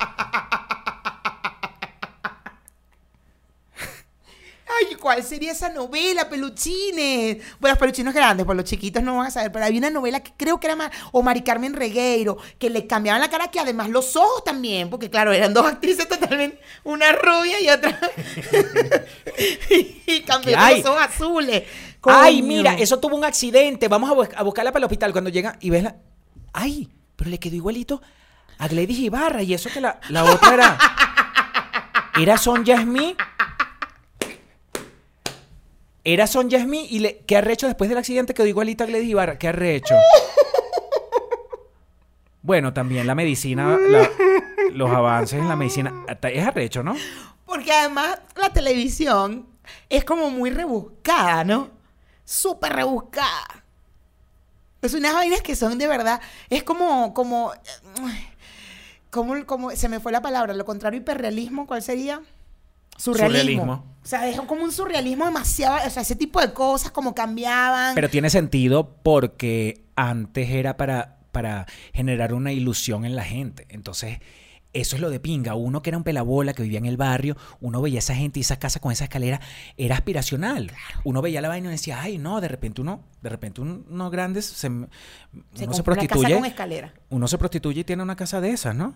[5.00, 7.38] ¿Cuál sería esa novela, peluchines?
[7.60, 10.20] Bueno, los peluchines grandes, pues los chiquitos no van a saber, pero había una novela
[10.20, 13.60] que creo que era más, o Mari Carmen Regueiro, que le cambiaban la cara, que
[13.60, 17.98] además los ojos también, porque claro, eran dos actrices totalmente, una rubia y otra.
[19.70, 20.82] y, y cambió ¿Qué hay?
[20.82, 21.62] los ojos azules.
[22.02, 23.88] Ay, mira, eso tuvo un accidente.
[23.88, 25.12] Vamos a, bus- a buscarla para el hospital.
[25.12, 25.96] Cuando llega y ves la.
[26.52, 28.02] Ay, pero le quedó igualito
[28.58, 29.42] a Gladys Ibarra.
[29.42, 30.78] Y eso que la, la otra era.
[32.20, 33.16] Era Sonja Smith.
[36.04, 39.38] Era Sonja Smith y le, ¿qué arrecho después del accidente quedó igualita a Gladys Ibarra?
[39.38, 39.94] ¿Qué arrecho?
[42.42, 43.78] Bueno, también la medicina,
[44.72, 46.04] los avances en la medicina.
[46.22, 46.94] Es arrecho, ¿no?
[47.46, 49.48] Porque además la televisión
[49.88, 51.70] es como muy rebuscada, ¿no?
[52.22, 53.64] Súper rebuscada.
[54.82, 56.20] Es unas vainas que son de verdad.
[56.50, 57.52] Es como, como,
[59.08, 62.20] como, como, se me fue la palabra, lo contrario, hiperrealismo, ¿cuál sería?
[62.96, 63.62] Surrealismo.
[63.62, 63.94] Surrealismo.
[64.02, 67.94] O sea, es como un surrealismo demasiado, o sea, ese tipo de cosas como cambiaban.
[67.94, 73.66] Pero tiene sentido porque antes era para, para generar una ilusión en la gente.
[73.70, 74.18] Entonces,
[74.74, 75.54] eso es lo de pinga.
[75.54, 78.40] Uno que era un pelabola, que vivía en el barrio, uno veía a esa gente
[78.40, 79.40] y esa casa con esa escalera,
[79.78, 80.70] era aspiracional.
[81.04, 84.10] Uno veía la vaina y decía, ay, no, de repente uno, de repente un- unos
[84.10, 84.88] grandes se, se uno
[85.54, 86.34] se casa prostituye.
[86.34, 86.92] con escalera.
[87.08, 88.92] Uno se prostituye y tiene una casa de esas, ¿no?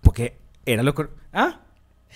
[0.00, 1.08] Porque era lo que...
[1.32, 1.60] ¿Ah?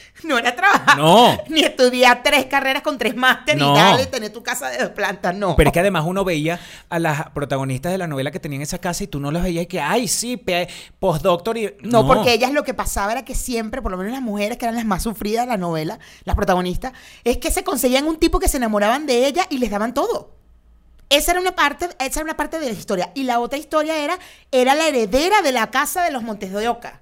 [0.24, 0.96] No era trabajar.
[0.96, 1.38] No.
[1.48, 3.74] Ni estudiar tres carreras con tres másteres No.
[3.74, 5.56] y dale, tener tu casa de dos plantas, no.
[5.56, 8.78] Pero es que además uno veía a las protagonistas de la novela que tenían esa
[8.78, 10.42] casa y tú no las veías y que, ay, sí,
[10.98, 11.74] postdoctor y...
[11.82, 14.64] No, porque ellas lo que pasaba era que siempre, por lo menos las mujeres que
[14.64, 16.92] eran las más sufridas de la novela, las protagonistas,
[17.24, 20.35] es que se conseguían un tipo que se enamoraban de ella y les daban todo.
[21.09, 23.12] Esa era una parte, esa era una parte de la historia.
[23.14, 24.18] Y la otra historia era,
[24.50, 27.00] era la heredera de la casa de los Montes de Oca.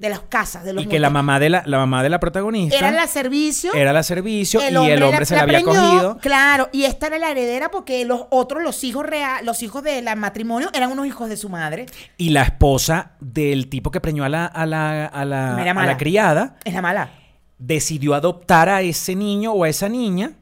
[0.00, 2.18] De las casas, de los Y que la mamá de la, la mamá de la
[2.18, 3.70] protagonista Era la servicio.
[3.74, 6.18] era la servicio y el la- hombre se la, había preñó, cogido.
[6.22, 10.06] Claro, y esta era la heredera porque los otros, los hijos real, los hijos del
[10.16, 11.84] matrimonio, eran unos hijos de su madre.
[12.16, 15.74] Y la esposa del tipo que preñó a la, a la, a la, Era a
[15.74, 15.86] mala.
[15.88, 17.10] la criada Es la mala.
[17.58, 20.32] decidió adoptar a ese niño o a esa niña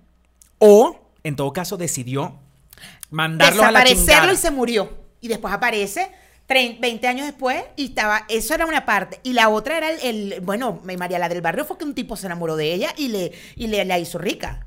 [0.58, 2.38] o, en todo caso, decidió
[3.10, 4.32] mandarlos a la chingada.
[4.32, 4.88] y se murió.
[5.20, 6.16] Y después aparece 30,
[6.48, 9.20] 20 años después y estaba, eso era una parte.
[9.22, 12.16] Y la otra era el, el- bueno, María la del barrio fue que un tipo
[12.16, 14.66] se enamoró de ella y le, y le la hizo rica.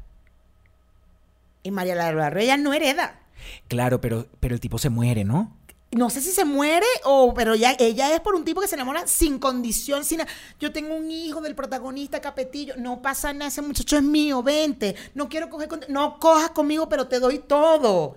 [1.63, 3.19] Y María la del barrio ella no hereda.
[3.67, 5.57] Claro, pero, pero el tipo se muere, ¿no?
[5.93, 8.75] No sé si se muere o, pero ya, ella es por un tipo que se
[8.75, 10.21] enamora sin condición, sin,
[10.57, 14.95] yo tengo un hijo del protagonista Capetillo, no pasa nada, ese muchacho es mío, vente,
[15.15, 18.15] no quiero coger, con- no cojas conmigo, pero te doy todo.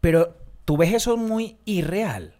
[0.00, 0.34] Pero
[0.70, 2.32] tú ves eso muy irreal.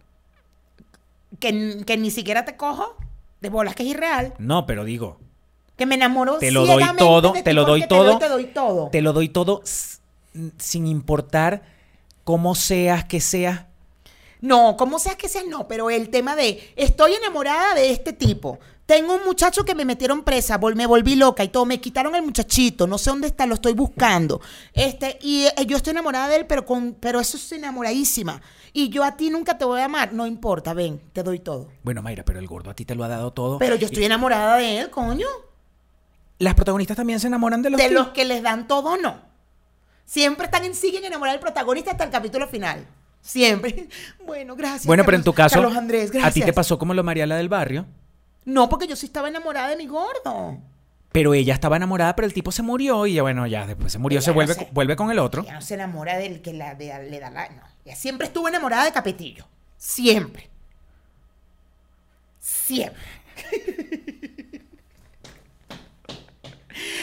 [1.39, 2.95] que, que ni siquiera te cojo,
[3.41, 5.19] de bolas que es irreal, No, pero digo,
[5.75, 8.19] que me enamoro Te lo doy todo, te lo doy todo.
[8.19, 8.87] Te doy, todo.
[8.89, 11.63] te lo doy todo sin importar
[12.23, 13.65] cómo seas, que seas.
[14.41, 18.59] No, como seas que seas, no, pero el tema de estoy enamorada de este tipo.
[18.87, 22.13] Tengo un muchacho que me metieron presa, vol- me volví loca y todo, me quitaron
[22.15, 24.41] el muchachito, no sé dónde está, lo estoy buscando.
[24.73, 28.41] Este, y eh, yo estoy enamorada de él, pero con, pero eso es enamoradísima.
[28.73, 31.69] Y yo a ti nunca te voy a amar, no importa, ven, te doy todo.
[31.83, 33.59] Bueno, Mayra, pero el gordo a ti te lo ha dado todo.
[33.59, 35.27] Pero yo estoy enamorada de él, coño.
[36.39, 39.21] Las protagonistas también se enamoran de los de los que les dan todo, no.
[40.05, 42.85] Siempre están en siguen enamorados del protagonista hasta el capítulo final.
[43.21, 43.87] Siempre.
[44.25, 44.85] Bueno, gracias.
[44.85, 46.31] Bueno, pero en tu caso, Carlos Andrés, gracias.
[46.31, 47.85] a ti te pasó como lo Mariala del barrio,
[48.45, 50.57] No, porque yo sí estaba enamorada de mi gordo.
[51.11, 53.99] pero ella estaba enamorada, pero el tipo se murió y ya bueno, ya después se
[53.99, 55.41] murió, se no vuelve, vuelve con el otro.
[55.43, 57.49] Ella no se enamora del que la, de- le da la.
[57.49, 57.61] No.
[57.83, 59.45] Ella siempre estuvo enamorada de Capetillo.
[59.77, 60.49] Siempre.
[62.39, 63.01] Siempre.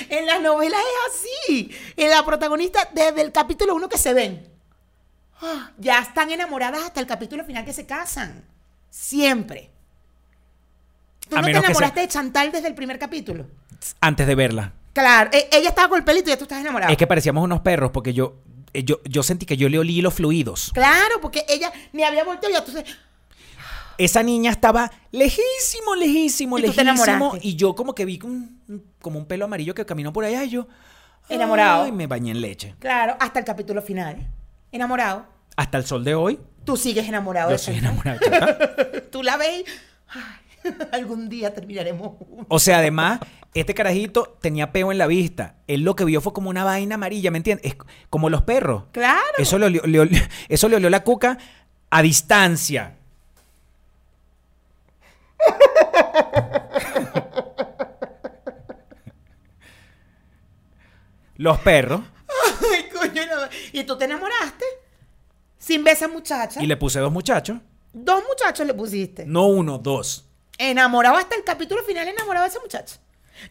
[0.09, 1.15] en las novelas es
[1.47, 1.71] así.
[1.97, 4.47] En la protagonista, desde el capítulo uno que se ven.
[5.43, 8.45] Ah, Ya están enamoradas hasta el capítulo final que se casan.
[8.91, 9.71] Siempre.
[11.29, 13.47] ¿Tú A no te menos que enamoraste sea- de Chantal desde el primer capítulo?
[14.01, 14.73] Antes de verla.
[14.93, 16.91] Claro, e- ella estaba con el pelito y ya tú estás enamorado.
[16.91, 18.37] Es que parecíamos unos perros porque yo,
[18.73, 20.71] eh, yo, yo sentí que yo le olí los fluidos.
[20.75, 22.85] Claro, porque ella ni había volteado ya entonces
[23.99, 27.05] Esa niña estaba lejísimo, lejísimo, Y tú te lejísimo.
[27.05, 27.47] enamoraste.
[27.49, 28.61] Y yo como que vi un-
[29.01, 30.67] como un pelo amarillo que caminó por allá y yo...
[31.29, 31.83] Enamorado.
[31.85, 32.75] Ay, me bañé en leche.
[32.79, 34.27] Claro, hasta el capítulo final.
[34.73, 35.27] Enamorado.
[35.57, 38.21] Hasta el sol de hoy, Tú sigues enamorado yo de soy enamorado.
[39.11, 39.65] Tú la ves
[40.09, 42.47] ay, algún día terminaremos juntos.
[42.49, 43.21] O sea, además,
[43.55, 45.55] este carajito tenía peo en la vista.
[45.67, 47.73] Él lo que vio fue como una vaina amarilla, ¿me entiendes?
[47.73, 47.79] Es
[48.11, 48.85] como los perros.
[48.93, 49.19] Claro.
[49.39, 51.39] Eso le olió, le olió- eso le olió la cuca
[51.91, 52.95] a distancia.
[61.37, 62.01] Los perros.
[62.75, 63.23] Ay, coño.
[63.73, 64.65] ¿Y tú te enamoraste?
[65.59, 66.63] Sin ver a esa muchacha.
[66.63, 67.59] Y le puse dos muchachos.
[67.93, 69.25] Dos muchachos le pusiste.
[69.27, 70.27] No uno, dos.
[70.59, 72.97] Enamorado hasta el capítulo final, enamorado de esa muchacha.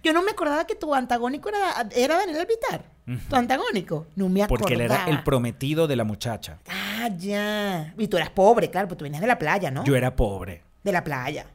[0.03, 2.83] Yo no me acordaba que tu antagónico era, era Daniel Alvitar.
[3.29, 4.07] Tu antagónico.
[4.15, 4.59] No me acordaba.
[4.63, 6.59] Porque él era el prometido de la muchacha.
[6.67, 7.93] Ah, ya.
[7.97, 9.85] Y tú eras pobre, claro, porque tú venías de la playa, ¿no?
[9.85, 10.61] Yo era pobre.
[10.83, 11.47] De la playa.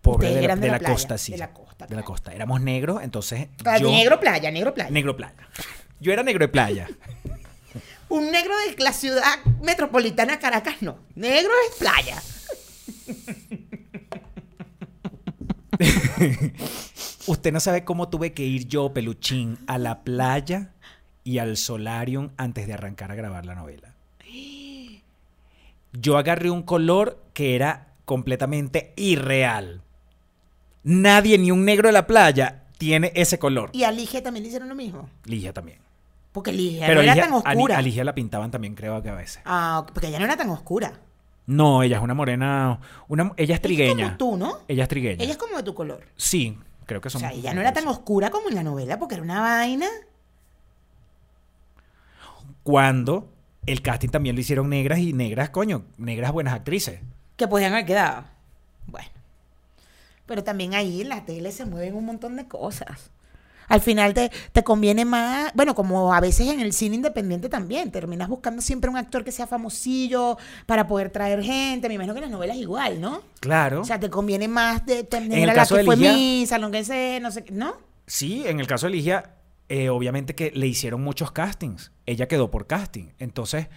[0.00, 1.32] Pobre de la, de la playa, costa, sí.
[1.32, 1.86] De la costa.
[1.86, 2.06] De la claro.
[2.06, 2.32] costa.
[2.32, 3.48] Éramos negros, entonces.
[3.80, 4.90] Yo- Negro playa, negro playa.
[4.90, 5.34] Negro playa.
[6.04, 6.86] Yo era negro de playa.
[8.10, 10.98] Un negro de la ciudad metropolitana Caracas, no.
[11.14, 12.22] Negro es playa.
[17.26, 20.74] Usted no sabe cómo tuve que ir yo, peluchín, a la playa
[21.24, 23.94] y al solarium antes de arrancar a grabar la novela.
[25.94, 29.80] Yo agarré un color que era completamente irreal.
[30.82, 33.70] Nadie, ni un negro de la playa, tiene ese color.
[33.72, 35.08] Y a Ligia también le hicieron lo mismo.
[35.24, 35.78] Ligia también.
[36.34, 37.78] Porque Ligia Pero no era tan oscura.
[37.78, 39.40] a Ligia la pintaban también, creo que a veces.
[39.44, 40.92] Ah, porque ella no era tan oscura.
[41.46, 42.80] No, ella es una morena.
[43.06, 44.04] Una, ella es trigueña.
[44.06, 44.58] Es como tú, ¿no?
[44.66, 45.22] Ella es trigueña.
[45.22, 46.04] Ella es como de tu color.
[46.16, 47.28] Sí, creo que O somos.
[47.28, 49.86] sea, ella no era tan oscura como en la novela, porque era una vaina.
[52.64, 53.30] Cuando
[53.66, 57.00] el casting también lo hicieron negras y negras, coño, negras buenas actrices.
[57.36, 58.24] que podían haber quedado.
[58.86, 59.08] Bueno.
[60.26, 63.10] Pero también ahí en la tele se mueven un montón de cosas.
[63.68, 67.90] Al final te, te conviene más, bueno, como a veces en el cine independiente también,
[67.90, 71.88] terminas buscando siempre un actor que sea famosillo para poder traer gente.
[71.88, 73.22] Me imagino que en las novelas igual, ¿no?
[73.40, 73.80] Claro.
[73.80, 76.54] O sea, te conviene más de tener el a la caso que de fue Ligia-
[76.54, 77.74] a lo que sé, no sé qué, ¿no?
[78.06, 79.30] Sí, en el caso de Ligia,
[79.68, 81.90] eh, obviamente que le hicieron muchos castings.
[82.06, 83.06] Ella quedó por casting.
[83.18, 83.68] Entonces,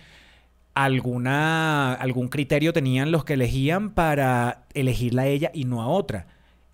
[0.74, 6.28] alguna, algún criterio tenían los que elegían para elegirla a ella y no a otra.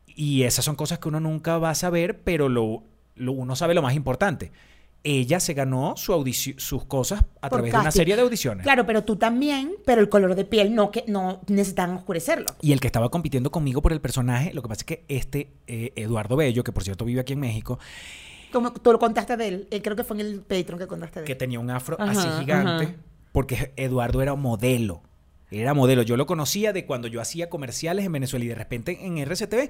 [0.07, 2.83] Y esas son cosas que uno nunca va a saber, pero lo-
[3.17, 4.51] uno sabe lo más importante.
[5.05, 8.63] Ella se ganó su audici- sus cosas a Por través de una serie de audiciones.
[8.63, 12.45] Claro, pero tú también, pero el color de piel no, que no necesitan oscurecerlo.
[12.61, 15.51] Y el que estaba compitiendo conmigo por el personaje, lo que pasa es que este
[15.67, 17.79] eh, Eduardo Bello, que por cierto vive aquí en México,
[18.53, 21.19] Como tú lo contaste de él, eh, creo que fue en el Patreon que contaste
[21.19, 21.37] de que él.
[21.37, 22.95] tenía un afro Ajá, así gigante, ajá.
[23.33, 25.01] porque Eduardo era modelo.
[25.51, 26.01] Era modelo.
[26.03, 29.69] Yo lo conocía de cuando yo hacía comerciales en Venezuela y de repente en RCTV.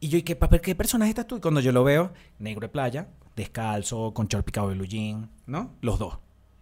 [0.00, 1.36] Y yo, ¿y qué, papel, qué personaje estás tú?
[1.36, 5.30] Y cuando yo lo veo, negro de playa, descalzo, con short picado de blue jean,
[5.46, 5.76] ¿no?
[5.82, 6.18] Los dos.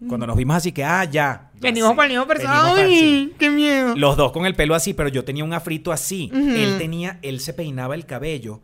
[0.09, 1.51] Cuando nos vimos así que, ah, ya.
[1.55, 1.61] ya.
[1.61, 2.87] Venimos para el mismo personaje.
[2.87, 3.31] sí.
[3.31, 3.97] ¡Ay, qué miedo!
[3.97, 6.31] Los dos con el pelo así, pero yo tenía un afrito así.
[6.33, 8.61] Él tenía, él se peinaba el cabello.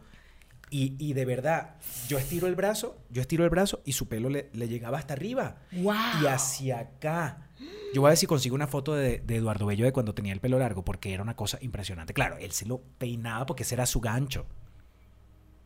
[0.70, 1.76] Y, y de verdad,
[2.08, 5.14] yo estiro el brazo, yo estiro el brazo y su pelo le, le llegaba hasta
[5.14, 5.56] arriba.
[5.72, 5.94] ¡Wow!
[6.22, 7.48] Y hacia acá.
[7.94, 10.32] Yo voy a ver si consigo una foto de, de Eduardo Bello de cuando tenía
[10.32, 12.12] el pelo largo, porque era una cosa impresionante.
[12.12, 14.46] Claro, él se lo peinaba porque ese era su gancho.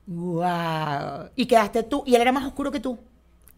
[0.08, 1.28] ¡Wow!
[1.36, 2.98] Y quedaste tú, y él era más oscuro que tú.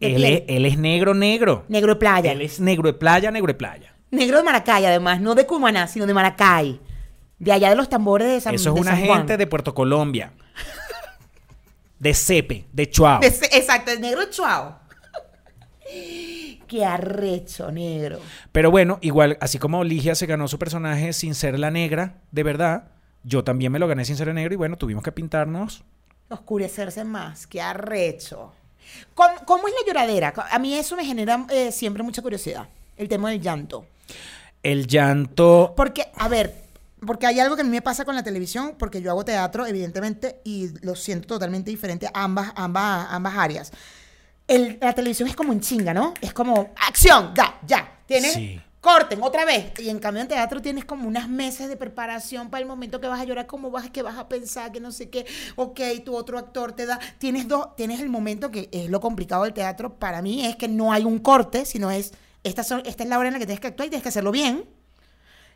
[0.01, 1.65] Él es, él es negro, negro.
[1.69, 2.33] Negro de playa.
[2.33, 3.95] Él es negro de playa, negro de playa.
[4.11, 6.81] Negro de Maracay, además, no de Cumaná, sino de Maracay.
[7.39, 9.19] De allá de los tambores de San Eso es de una San Juan.
[9.19, 10.33] gente de Puerto Colombia.
[12.01, 13.21] De Cepe, de Chuao.
[13.21, 14.81] De exacto, el negro chuao.
[16.67, 18.19] Qué arrecho, negro.
[18.51, 22.43] Pero bueno, igual, así como Ligia se ganó su personaje sin ser la negra, de
[22.43, 22.89] verdad,
[23.23, 25.85] yo también me lo gané sin ser el negro y bueno, tuvimos que pintarnos.
[26.31, 28.53] Oscurecerse más, qué arrecho.
[29.15, 30.33] ¿Cómo, cómo es la lloradera?
[30.51, 33.85] A mí eso me genera eh, siempre mucha curiosidad, el tema del llanto.
[34.63, 35.75] El llanto.
[35.77, 36.55] Porque, a ver,
[37.07, 39.67] porque hay algo que a mí me pasa con la televisión, porque yo hago teatro,
[39.67, 43.73] evidentemente, y lo siento totalmente diferente a ambas, ambas, ambas áreas.
[44.47, 46.15] El- la televisión es como en chinga, ¿no?
[46.21, 47.99] Es como, acción, ya, ya.
[48.07, 48.61] Tienes, Sí.
[48.81, 49.73] Corten, otra vez.
[49.79, 53.07] Y en cambio en teatro tienes como unas meses de preparación para el momento que
[53.07, 55.27] vas a llorar, cómo vas, que vas a pensar, que no sé qué.
[55.57, 56.99] Ok, tu otro actor te da.
[57.19, 60.69] Tienes dos, tienes el momento que es lo complicado del teatro para mí, es que
[60.69, 62.13] no hay un corte, sino es,
[62.43, 64.33] esta, esta es la hora en la que tienes que actuar y tienes que hacerlo
[64.33, 64.65] bien.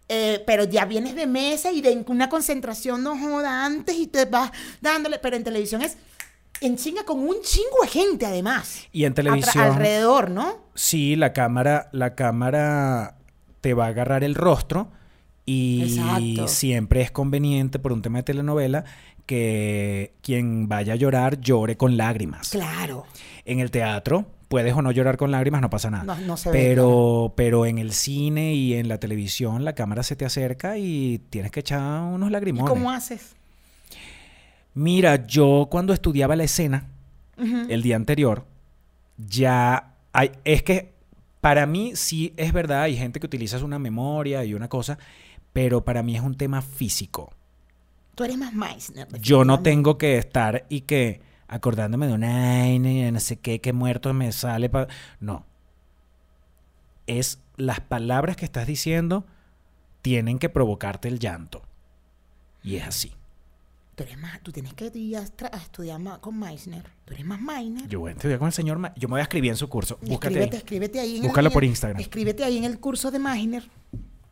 [0.07, 4.27] Eh, pero ya vienes de mesa y de una concentración no joda antes y te
[4.27, 4.51] vas
[4.83, 5.19] dándole.
[5.19, 5.97] Pero en televisión es
[6.67, 8.83] en chinga con un chingo de gente además.
[8.93, 9.65] Y en televisión.
[9.65, 10.65] alrededor, ¿no?
[10.75, 13.17] Sí, la cámara, la cámara
[13.61, 14.89] te va a agarrar el rostro
[15.47, 16.49] y Exacto.
[16.49, 18.85] siempre es conveniente por un tema de telenovela
[19.27, 22.51] que quien vaya a llorar llore con lágrimas.
[22.51, 23.05] Claro.
[23.45, 26.05] En el teatro puedes o no llorar con lágrimas, no pasa nada.
[26.05, 30.03] No- no se ve, pero, pero en el cine y en la televisión la cámara
[30.03, 32.69] se te acerca y tienes que echar unos ¿Y lagrimones.
[32.71, 33.35] cómo haces?
[34.75, 36.89] Mira, yo cuando estudiaba la escena
[37.37, 38.45] el día anterior,
[39.17, 40.93] ya hay, es que
[41.41, 44.99] para mí sí es verdad, hay gente que utiliza una memoria y una cosa,
[45.53, 47.33] pero para mí es un tema físico.
[48.15, 49.09] Tú eres más Meissner.
[49.21, 53.61] Yo no tengo que estar y que acordándome de una vaina y no sé qué,
[53.61, 54.69] que muerto me sale.
[54.69, 54.89] pa-".
[55.21, 55.45] No.
[57.07, 59.27] Es las palabras que estás diciendo
[60.03, 61.63] tienen que provocarte el llanto.
[62.63, 63.13] Y es así.
[63.95, 66.83] Tú eres más, tú tienes que ir a, estudiar más con Meissner.
[67.05, 67.89] Tú eres más Meissner.
[67.89, 68.79] Yo voy a estudiar con el señor.
[68.79, 69.99] Ma- Yo me voy a escribir en su curso.
[70.03, 70.59] Búscate escríbete, ahí.
[70.59, 71.17] escríbete ahí.
[71.19, 72.01] En Búscalo el, por Instagram.
[72.01, 73.71] Escríbete ahí en el curso de Meissner.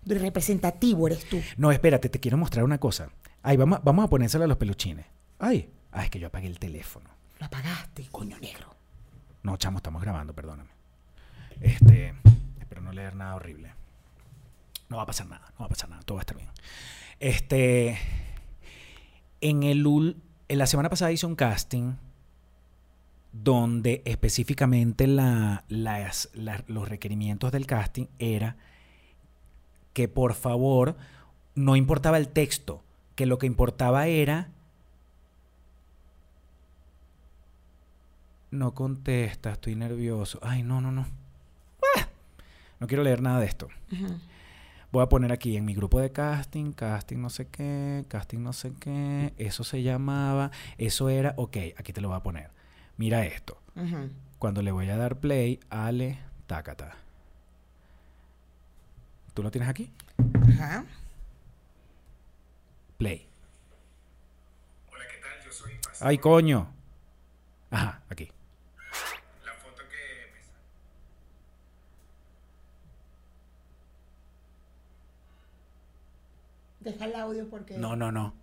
[0.05, 1.41] Representativo eres tú.
[1.57, 3.11] No, espérate, te quiero mostrar una cosa.
[3.43, 5.07] Ay, vamos, vamos a ponérselo a los peluchines.
[5.39, 7.09] Ay, ah, es que yo apagué el teléfono.
[7.39, 8.75] Lo apagaste, coño negro.
[9.45, 10.71] No, chamo, estamos grabando, perdóname.
[11.61, 12.15] Este,
[12.61, 13.73] espero no leer nada horrible.
[14.89, 16.51] No va a pasar nada, no va a pasar nada, todo va a estar bien.
[17.19, 17.99] Este,
[19.43, 20.17] en el
[20.49, 21.97] en la semana pasada hice un casting
[23.33, 28.57] donde específicamente los requerimientos del casting era
[29.93, 30.97] que por favor
[31.55, 32.83] no importaba el texto,
[33.15, 34.49] que lo que importaba era
[38.53, 40.39] No contesta, estoy nervioso.
[40.43, 41.07] Ay, no, no, no.
[41.97, 42.07] ¡Ah!
[42.79, 43.69] No quiero leer nada de esto.
[44.93, 48.53] Voy a poner aquí en mi grupo de casting, casting no sé qué, casting no
[48.53, 49.33] sé qué.
[49.39, 52.51] Eso se llamaba, eso era, ok, aquí te lo voy a poner.
[52.99, 53.59] Mira esto.
[54.39, 56.95] Cuando le voy a dar play, Ale, tácata.
[59.33, 59.91] ¿Tú lo tienes aquí?
[60.61, 60.85] Ajá.
[62.99, 63.27] Play.
[66.01, 66.69] Ay, coño.
[67.71, 68.31] Ajá, aquí.
[76.83, 77.79] Deja el audio porque.
[77.79, 78.35] No, no, no.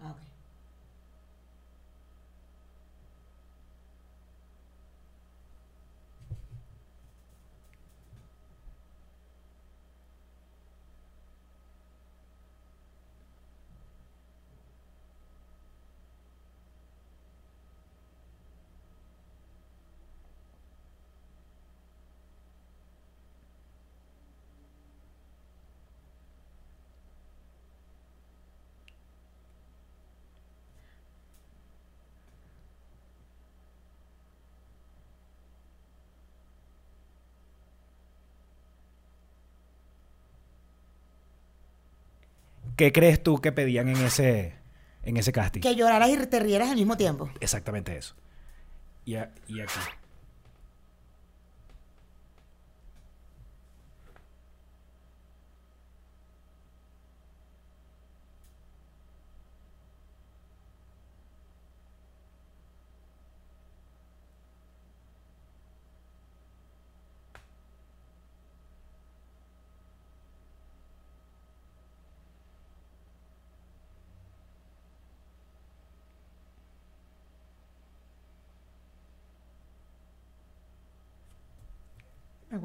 [0.00, 0.14] Ah.
[42.76, 44.54] ¿Qué crees tú que pedían en ese,
[45.02, 45.60] en ese casting?
[45.60, 47.30] Que lloraras y te rieras al mismo tiempo.
[47.40, 48.14] Exactamente eso.
[49.04, 49.72] Y, a- y aquí.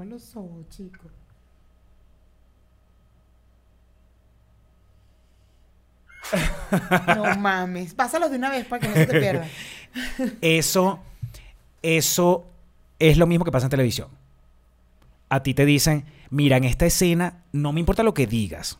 [0.09, 1.11] Los ojos, chicos.
[7.15, 7.93] no mames.
[7.93, 9.47] Pásalos de una vez para que no se te pierdan.
[10.41, 10.99] Eso,
[11.81, 12.47] eso
[12.97, 14.07] es lo mismo que pasa en televisión.
[15.29, 18.79] A ti te dicen, mira, en esta escena no me importa lo que digas.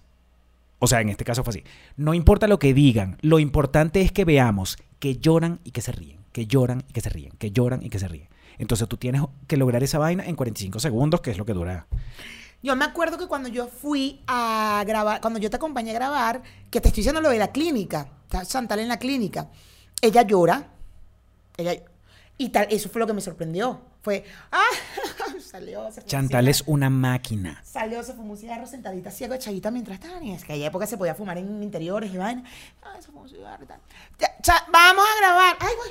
[0.80, 1.64] O sea, en este caso fue así.
[1.96, 5.92] No importa lo que digan, lo importante es que veamos que lloran y que se
[5.92, 8.30] ríen, que lloran y que se ríen, que lloran y que se ríen.
[8.60, 11.88] Entonces tú tienes que lograr esa vaina en 45 segundos, que es lo que dura.
[12.62, 16.44] Yo me acuerdo que cuando yo fui a grabar, cuando yo te acompañé a grabar,
[16.70, 19.48] que te estoy diciendo lo de la clínica, está Chantal en la clínica,
[20.02, 20.68] ella llora,
[21.58, 21.82] ella,
[22.38, 23.82] y tal, eso fue lo que me sorprendió.
[24.02, 24.64] Fue, ah,
[25.40, 27.62] salió, se fue Chantal un es una máquina.
[27.66, 30.24] Salió, se fumó un cigarro sentadita así agachadita mientras estaban.
[30.24, 32.44] Y es que época se podía fumar en interiores y vaina.
[33.00, 33.80] Se fumó un cigarro y tal.
[34.20, 35.58] Ya, cha- vamos a grabar.
[35.60, 35.90] Ay, voy.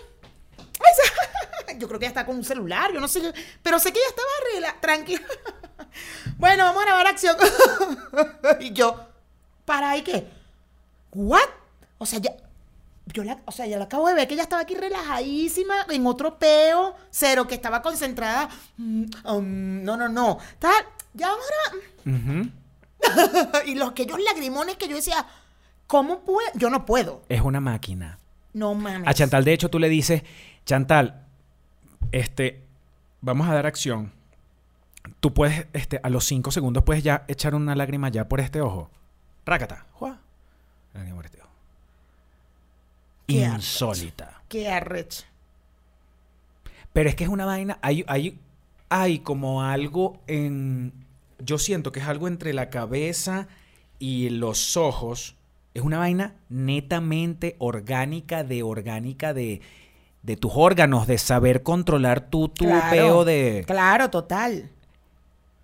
[1.78, 3.32] Yo creo que ella está con un celular, yo no sé.
[3.62, 5.20] Pero sé que ella estaba rela, tranquila.
[6.39, 7.36] Bueno, vamos a grabar acción.
[8.61, 9.09] y yo,
[9.64, 10.28] ¿para ahí qué?
[11.12, 11.49] ¿What?
[11.99, 12.32] O sea, ya.
[13.07, 16.07] Yo la, o sea, ya la acabo de ver que ella estaba aquí relajadísima, en
[16.07, 18.49] otro peo, cero, que estaba concentrada.
[18.76, 20.39] Mm, um, no, no, no.
[20.61, 20.84] Tal,
[21.14, 21.72] ya vamos a
[23.03, 23.66] grabar.
[23.66, 25.26] Y los que ellos lagrimones que yo decía,
[25.86, 26.49] ¿cómo puedo?
[26.55, 27.22] Yo no puedo.
[27.28, 28.18] Es una máquina.
[28.53, 29.09] No mames.
[29.09, 30.22] A Chantal, de hecho, tú le dices,
[30.69, 31.25] Chantal,
[32.12, 32.61] este,
[33.23, 34.12] vamos a dar acción.
[35.19, 38.61] Tú puedes, este, a los cinco segundos puedes ya echar una lágrima ya por este
[38.61, 38.91] ojo.
[39.47, 39.87] Rácata.
[39.95, 40.21] Juá.
[40.93, 41.49] Lágrima por este ojo.
[43.29, 44.43] Qué Insólita.
[44.47, 45.25] Qué arrecha.
[46.93, 48.39] Pero es que es una vaina, hay, hay,
[48.91, 50.93] hay como algo en...
[51.39, 53.49] Yo siento que es algo entre la cabeza
[53.99, 55.35] y los ojos.
[55.73, 59.62] Es una vaina netamente orgánica, de orgánica, de,
[60.23, 63.64] de tus órganos, de saber controlar tu, tu Claro, peo de...
[63.66, 64.71] Claro, total.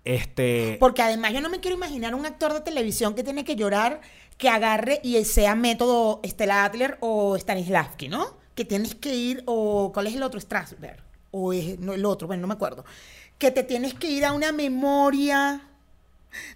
[0.03, 0.77] Este...
[0.79, 4.01] Porque además yo no me quiero imaginar un actor de televisión que tiene que llorar,
[4.37, 8.37] que agarre y sea método Stella Adler o Stanislavski, ¿no?
[8.53, 10.39] Que tienes que ir, o ¿cuál es el otro?
[10.39, 11.03] Strasberg.
[11.31, 12.85] O es, no, el otro, bueno, no me acuerdo.
[13.37, 15.61] Que te tienes que ir a una memoria.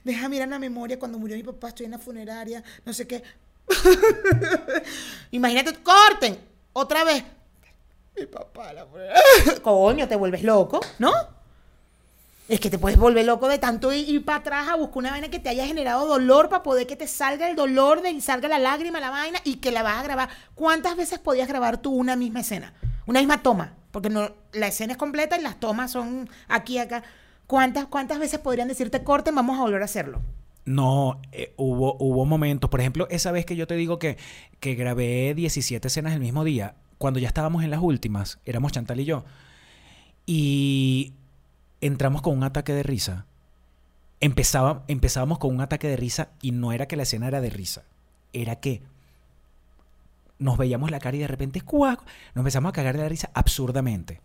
[0.03, 3.23] Deja mirar una memoria cuando murió mi papá, estoy en la funeraria, no sé qué.
[5.31, 6.39] Imagínate, corten,
[6.73, 7.23] otra vez.
[8.19, 9.61] Mi papá, la funeraria.
[9.61, 11.11] Coño, te vuelves loco, ¿no?
[12.47, 15.11] Es que te puedes volver loco de tanto ir, ir para atrás a buscar una
[15.11, 18.21] vaina que te haya generado dolor para poder que te salga el dolor, de, y
[18.21, 20.29] salga la lágrima, la vaina y que la vas a grabar.
[20.55, 22.73] ¿Cuántas veces podías grabar tú una misma escena?
[23.05, 23.75] Una misma toma.
[23.91, 27.03] Porque no, la escena es completa y las tomas son aquí y acá.
[27.47, 30.21] ¿Cuántas, ¿Cuántas veces podrían decirte corten, vamos a volver a hacerlo?
[30.65, 34.17] No, eh, hubo, hubo momentos, por ejemplo, esa vez que yo te digo que,
[34.59, 38.99] que grabé 17 escenas el mismo día, cuando ya estábamos en las últimas, éramos Chantal
[38.99, 39.23] y yo,
[40.27, 41.13] y
[41.81, 43.25] entramos con un ataque de risa.
[44.21, 47.49] Empezaba, empezábamos con un ataque de risa y no era que la escena era de
[47.49, 47.83] risa,
[48.33, 48.81] era que
[50.39, 52.01] nos veíamos la cara y de repente ¡cuac!
[52.35, 54.21] nos empezamos a cagar de la risa absurdamente.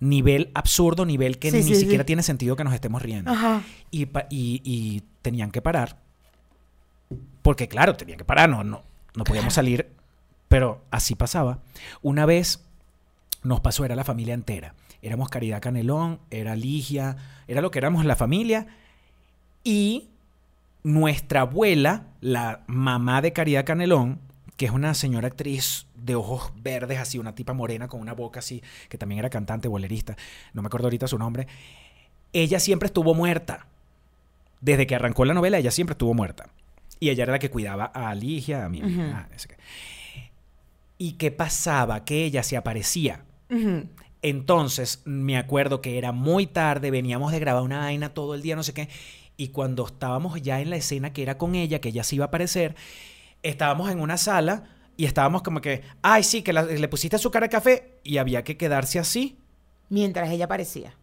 [0.00, 1.80] Nivel absurdo, nivel que Sí, ni sí, sí.
[1.82, 3.62] siquiera tiene sentido que nos estemos riendo Ajá.
[3.90, 5.96] y, y- y tenían que parar.
[7.42, 8.82] Porque claro, tenían que parar, no, no,
[9.14, 9.88] no podíamos salir,
[10.48, 11.60] pero así pasaba.
[12.02, 12.64] Una vez
[13.42, 14.74] nos pasó, era la familia entera.
[15.00, 18.66] Éramos Caridad Canelón, era Ligia, era lo que éramos la familia.
[19.62, 20.08] Y
[20.82, 24.20] nuestra abuela, la mamá de Caridad Canelón,
[24.56, 28.40] que es una señora actriz de ojos verdes, así, una tipa morena con una boca
[28.40, 30.16] así, que también era cantante, bolerista,
[30.52, 31.46] no me acuerdo ahorita su nombre,
[32.32, 33.66] ella siempre estuvo muerta.
[34.60, 36.48] Desde que arrancó la novela, ella siempre estuvo muerta.
[36.98, 39.56] Y ella era la que cuidaba a Ligia, a ah, no sé qué.
[40.98, 42.04] ¿Y qué pasaba?
[42.04, 43.24] Que ella se aparecía.
[44.22, 48.56] Entonces, me acuerdo que era muy tarde, veníamos de grabar una vaina todo el día,
[48.56, 48.88] no sé qué.
[49.36, 52.24] Y cuando estábamos ya en la escena que era con ella, que ella se iba
[52.24, 52.74] a aparecer,
[53.44, 54.64] estábamos en una sala
[54.96, 58.42] y estábamos como que, ay, sí, que la- le pusiste azúcar al café y había
[58.42, 59.38] que quedarse así.
[59.88, 60.94] Mientras ella aparecía.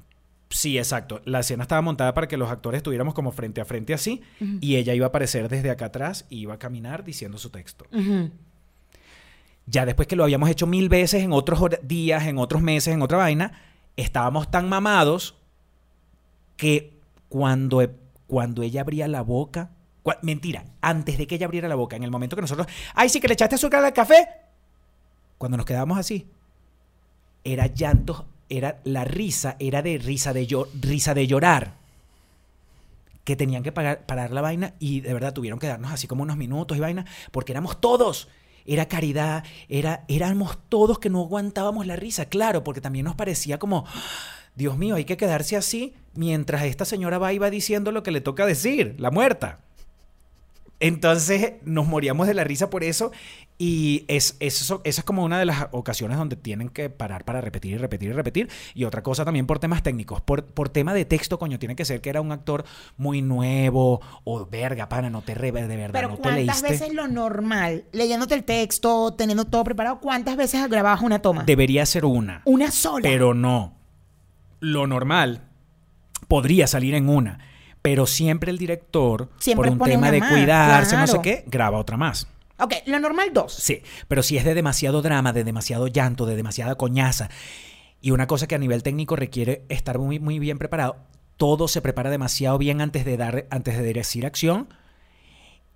[0.50, 1.22] Sí, exacto.
[1.26, 4.22] La escena estaba montada para que los actores estuviéramos como frente a frente así
[4.62, 7.86] y ella iba a aparecer desde acá atrás y iba a caminar diciendo su texto.
[7.92, 8.30] Ujú.
[9.68, 13.02] Ya después que lo habíamos hecho mil veces en otros días, en otros meses, en
[13.02, 13.62] otra vaina,
[13.98, 15.36] estábamos tan mamados
[16.58, 16.94] que
[17.30, 17.92] cuando, e-
[18.28, 19.72] cuando ella abría la boca,
[20.22, 23.20] mentira, antes de que ella abriera la boca, en el momento que nosotros, ay, sí
[23.20, 24.28] que le echaste azúcar al café,
[25.38, 26.28] cuando nos quedábamos así,
[27.44, 30.48] era llanto, era la risa, era de risa de,
[30.82, 31.74] risa de llorar.
[33.24, 36.22] Que tenían que pagar- parar la vaina y de verdad tuvieron que darnos así como
[36.22, 38.28] unos minutos y vaina, porque éramos todos.
[38.66, 43.60] Era caridad, era, éramos todos que no aguantábamos la risa, claro, porque también nos parecía
[43.60, 43.86] como,
[44.56, 48.12] Dios mío, hay que quedarse así mientras esta señora va y va diciendo lo que
[48.12, 49.65] le toca decir, la muerta.
[50.80, 53.12] Entonces nos moríamos de la risa por eso
[53.58, 57.40] y es, eso, esa es como una de las ocasiones donde tienen que parar para
[57.40, 58.50] repetir y repetir y repetir.
[58.74, 61.86] Y otra cosa también por temas técnicos, por, por tema de texto, coño, tiene que
[61.86, 62.66] ser que era un actor
[62.98, 66.70] muy nuevo o verga, pana, no te re, de verdad, Pero no te ¿cuántas leíste.
[66.70, 71.46] veces lo normal, leyéndote el texto, teniendo todo preparado, cuántas veces grababas una toma?
[71.46, 73.04] Debería ser una, Una sola.
[73.04, 73.74] pero no.
[74.60, 75.44] Lo normal
[76.28, 77.40] podría salir en una.
[77.86, 81.78] Pero siempre el director, Siempre por un tema de más, cuidarse, no sé qué, graba
[81.78, 82.28] otra más.
[82.58, 83.54] Ok, lo normal dos.
[83.54, 87.30] Sí, pero si es de demasiado drama, de demasiado llanto, de demasiada coñaza,
[88.02, 90.96] y una cosa que a nivel técnico requiere estar muy, muy bien preparado,
[91.38, 94.68] todo se prepara demasiado bien antes de dar, antes de decir acción,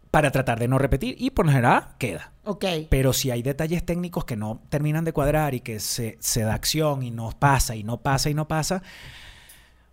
[0.10, 2.32] para tratar de no repetir, y por lo general queda.
[2.44, 2.66] Ok.
[2.90, 6.56] Pero si hay detalles técnicos que no terminan de cuadrar y que se, se da
[6.56, 8.82] acción y no pasa y no pasa y no pasa,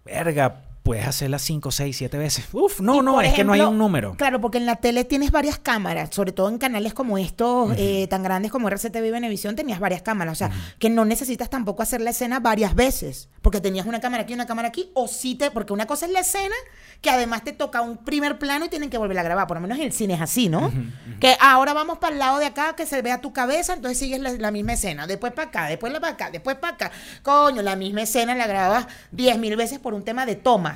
[0.03, 2.45] verga, puedes hacerla 5, 6, 7 veces.
[2.53, 4.14] Uf, no, no, es que no hay un número.
[4.16, 8.07] Claro, porque en la tele tienes varias cámaras, sobre todo en canales como estos, eh,
[8.09, 10.32] tan grandes como RCTV y Venevisión, tenías varias cámaras.
[10.32, 14.22] O sea, que no necesitas tampoco hacer la escena varias veces, porque tenías una cámara
[14.22, 15.51] aquí, una cámara aquí, o sí te.
[15.51, 16.55] Porque una cosa es la escena,
[17.01, 19.49] que además te toca un primer plano y tienen que volver a grabar.
[19.49, 20.72] Por lo menos en el cine es así, ¿no?
[21.18, 24.20] Que ahora vamos para el lado de acá, que se vea tu cabeza, entonces sigues
[24.20, 25.09] la, la misma escena.
[25.09, 26.93] Después para acá, después para acá, después para acá.
[27.24, 30.76] Coño, la misma escena la grabas diez mil veces por un tema de tomas.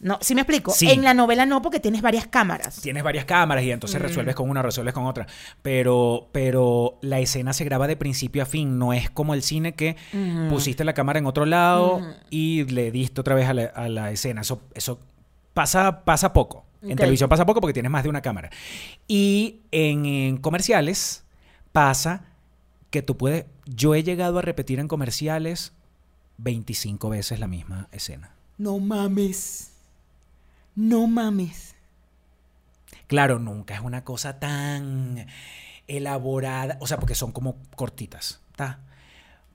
[0.00, 0.72] No, ¿sí me explico?
[0.72, 0.90] Sí.
[0.90, 2.80] En la novela no, porque tienes varias cámaras.
[2.80, 5.26] Tienes varias cámaras y entonces resuelves con una, resuelves con otra.
[5.60, 8.78] Pero, pero la escena se graba de principio a fin.
[8.78, 9.96] No es como el cine que
[10.48, 12.00] pusiste la cámara en otro lado
[12.30, 14.40] y le diste otra vez a la, a la escena.
[14.40, 15.00] Eso, eso
[15.52, 16.64] pasa, pasa poco.
[16.82, 18.48] En televisión pasa poco porque tienes más de una cámara.
[19.06, 21.24] Y en, en comerciales
[21.72, 22.24] pasa
[22.88, 23.44] que tú puedes...
[23.66, 25.74] Yo he llegado a repetir en comerciales
[26.38, 28.39] 25 veces la misma escena.
[28.60, 29.70] No mames.
[30.76, 31.74] No mames.
[33.06, 35.26] Claro, nunca es una cosa tan
[35.88, 38.42] elaborada, o sea, porque son como cortitas.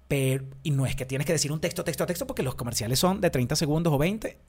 [0.08, 2.98] Pero, y no es que tienes que decir un texto, texto, texto, porque los comerciales
[2.98, 4.40] son de 30 segundos o 20,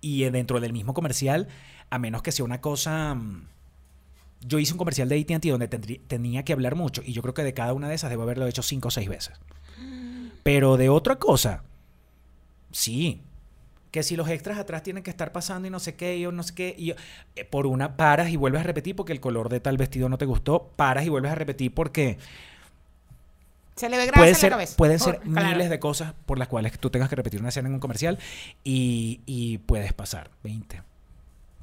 [0.00, 1.46] y dentro del mismo comercial,
[1.88, 3.14] a menos que sea una cosa...
[3.14, 3.46] mm,
[4.40, 7.44] Yo hice un comercial de AT&T donde tenía que hablar mucho, y yo creo que
[7.44, 9.38] de cada una de esas debo haberlo hecho 5 o 6 veces.
[10.42, 11.62] Pero de otra cosa,
[12.72, 13.22] sí,
[13.90, 16.32] que si los extras atrás tienen que estar pasando y no sé qué, y yo
[16.32, 16.94] no sé qué, y yo-
[17.36, 20.18] eh, por una paras y vuelves a repetir porque el color de tal vestido no
[20.18, 22.18] te gustó, paras y vuelves a repetir porque
[23.76, 25.48] Se le ve grasa puede la ser, pueden Oh, ser claro.
[25.48, 28.18] miles de cosas por las cuales tú tengas que repetir una escena en un comercial
[28.64, 30.82] y, y puedes pasar 20,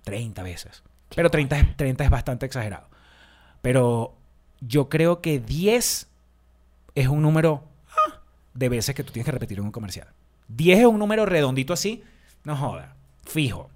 [0.04, 0.82] 30 veces.
[1.14, 2.88] Pero 30 es, 30 es bastante exagerado.
[3.62, 4.16] Pero
[4.62, 6.08] yo creo que 10
[6.96, 8.20] es un número ah,
[8.54, 10.08] de veces que tú tienes que repetir en un comercial.
[10.48, 12.04] 10 es un número redondito así,
[12.46, 13.70] no joda, fijo.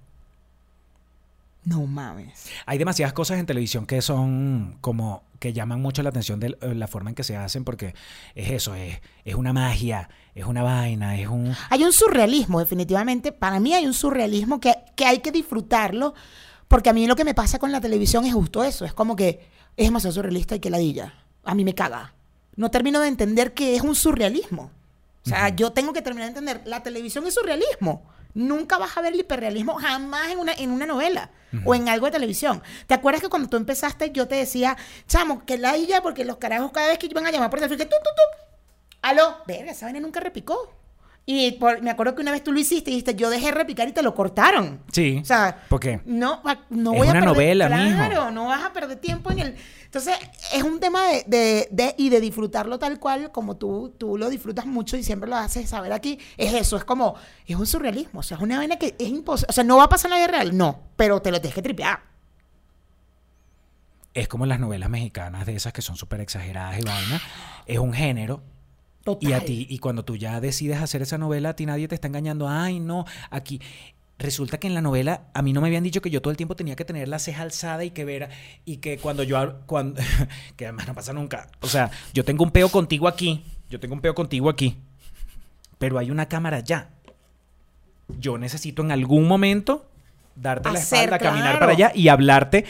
[1.64, 2.46] No mames.
[2.64, 6.86] Hay demasiadas cosas en televisión que son como que llaman mucho la atención de la
[6.86, 7.94] forma en que se hacen porque
[8.34, 11.54] es eso, es, es una magia, es una vaina, es un...
[11.68, 13.32] Hay un surrealismo, definitivamente.
[13.32, 16.14] Para mí hay un surrealismo que, que hay que disfrutarlo.
[16.68, 18.84] Porque a mí lo que me pasa con la televisión es justo eso.
[18.84, 19.40] Es como que
[19.76, 21.14] es demasiado surrealista y que ladilla.
[21.42, 22.14] A mí me caga.
[22.54, 24.70] No termino de entender que es un surrealismo.
[25.24, 26.62] O sea, yo tengo que terminar de entender.
[26.66, 28.02] La televisión es surrealismo.
[28.34, 31.30] Nunca vas a ver el hiperrealismo jamás en una, en una novela
[31.64, 32.62] o en algo de televisión.
[32.86, 34.76] ¿Te acuerdas que cuando tú empezaste yo te decía,
[35.08, 37.86] chamo, que ladilla porque los carajos cada vez que iban a llamar por teléfono, que
[37.86, 38.22] tú, tú, tú,
[39.02, 40.79] aló, verga, esa vaina nunca repicó.
[41.32, 43.86] Y por- me acuerdo que una vez tú lo hiciste y dijiste, yo dejé repicar
[43.88, 44.80] y te lo cortaron.
[44.90, 45.20] Sí.
[45.22, 46.00] O sea, ¿Por qué?
[46.04, 48.30] no, no Es voy a una perder, novela, Claro, mijo.
[48.32, 49.56] no vas a perder tiempo en el...
[49.84, 50.16] Entonces,
[50.52, 54.28] es un tema de, de- de- y de disfrutarlo tal cual, como tú, tú lo
[54.28, 56.18] disfrutas mucho y siempre lo haces saber aquí.
[56.36, 57.14] Es eso, es como,
[57.46, 58.18] es un surrealismo.
[58.20, 59.50] O sea, es una vaina que es imposible.
[59.50, 61.54] O sea, no va a pasar en la vida real, no, pero te lo tienes
[61.54, 62.00] que tripear.
[64.14, 67.20] Es como las novelas mexicanas de esas que son súper exageradas y vaina.
[67.66, 68.42] Es un género.
[69.04, 69.30] Total.
[69.30, 71.94] Y a ti, y cuando tú ya decides hacer esa novela, a ti nadie te
[71.94, 72.48] está engañando.
[72.48, 73.60] Ay, no, aquí.
[74.18, 76.36] Resulta que en la novela a mí no me habían dicho que yo todo el
[76.36, 78.28] tiempo tenía que tener la ceja alzada y que ver
[78.66, 79.98] y que cuando yo cuando
[80.56, 81.48] que además no pasa nunca.
[81.60, 84.76] O sea, yo tengo un peo contigo aquí, yo tengo un peo contigo aquí.
[85.78, 86.90] Pero hay una cámara ya.
[88.18, 89.86] Yo necesito en algún momento
[90.36, 91.60] darte la espalda, caminar claro.
[91.60, 92.66] para allá y hablarte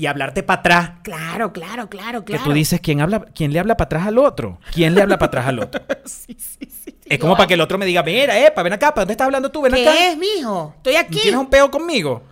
[0.00, 0.90] y hablarte para atrás.
[1.02, 2.44] Claro, claro, claro, Que claro.
[2.44, 4.58] tú dices, ¿quién, habla, ¿quién le habla para atrás al otro?
[4.72, 5.82] ¿Quién le habla para atrás al otro?
[6.06, 6.98] Sí, sí, sí.
[7.04, 9.26] Es como para que el otro me diga, mira, epa, ven acá, ¿para dónde estás
[9.26, 9.60] hablando tú?
[9.62, 9.92] Ven acá.
[9.92, 10.72] ¿Qué es, mijo?
[10.78, 11.18] Estoy aquí.
[11.20, 12.22] ¿Tienes un peo conmigo?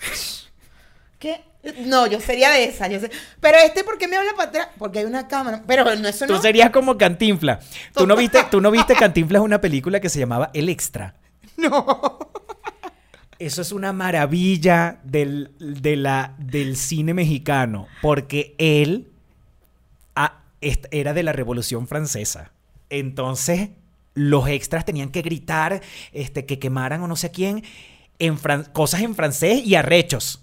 [1.18, 1.42] ¿Qué?
[1.78, 2.88] No, yo sería de esa.
[2.88, 3.10] Yo sé.
[3.40, 4.68] Pero este, ¿por qué me habla para atrás?
[4.78, 5.62] Porque hay una cámara.
[5.66, 6.42] Pero no, eso Tú no.
[6.42, 7.60] serías como Cantinfla.
[7.94, 11.14] ¿Tú no viste, tú no viste Cantinfla es una película que se llamaba El Extra?
[11.56, 12.18] No.
[13.38, 19.08] Eso es una maravilla del, del cine mexicano, porque él
[20.14, 22.52] ah, era de la Revolución Francesa.
[22.90, 23.70] Entonces,
[24.14, 25.82] los extras tenían que gritar
[26.12, 27.64] este, que quemaran o no sé quién
[28.18, 28.38] en
[28.72, 30.42] cosas en francés y arrechos.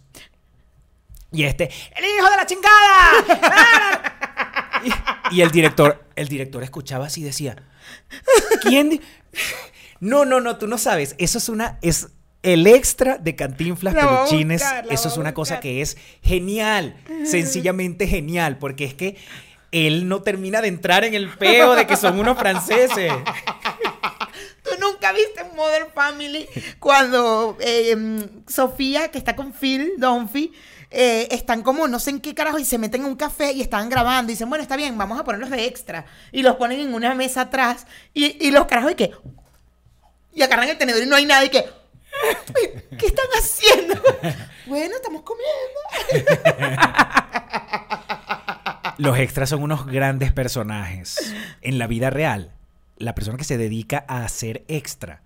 [1.32, 2.74] Y este, ¡el hijo de la chingada!
[5.32, 7.56] y, el director, el director escuchaba así y decía,
[8.62, 9.02] ¿quién?
[10.02, 11.16] No, no, no, tú no sabes.
[11.18, 11.80] Eso es una.
[12.44, 14.62] El extra de Cantinflas La Peluchines.
[14.62, 16.96] buscar, eso es una cosa que es genial.
[17.26, 18.58] Sencillamente genial.
[18.58, 19.18] Porque es que
[19.72, 23.12] él no termina de entrar en el peo de que son unos franceses.
[24.64, 26.48] ¿Tú nunca viste Modern Family
[26.80, 30.54] cuando eh, Sofía, que está con Phil Dunphy,
[30.92, 33.62] eh, están como no sé en qué carajo y se meten en un café y
[33.62, 36.06] están grabando y dicen, bueno, está bien, vamos a ponerlos de extra.
[36.32, 39.12] Y los ponen en una mesa atrás y, y los carajos y que...
[40.34, 41.81] Y agarran el tenedor y no hay nada y que...
[42.98, 43.96] ¿Qué están haciendo?
[44.68, 46.32] bueno, estamos comiendo.
[48.98, 51.34] Los extras son unos grandes personajes.
[51.62, 52.54] En la vida real,
[52.98, 55.24] la persona que se dedica a hacer extra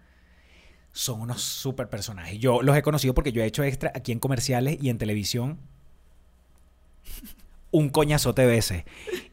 [0.92, 2.40] son unos super personajes.
[2.40, 5.60] Yo los he conocido porque yo he hecho extra aquí en comerciales y en televisión
[7.72, 8.84] un coñazote de veces.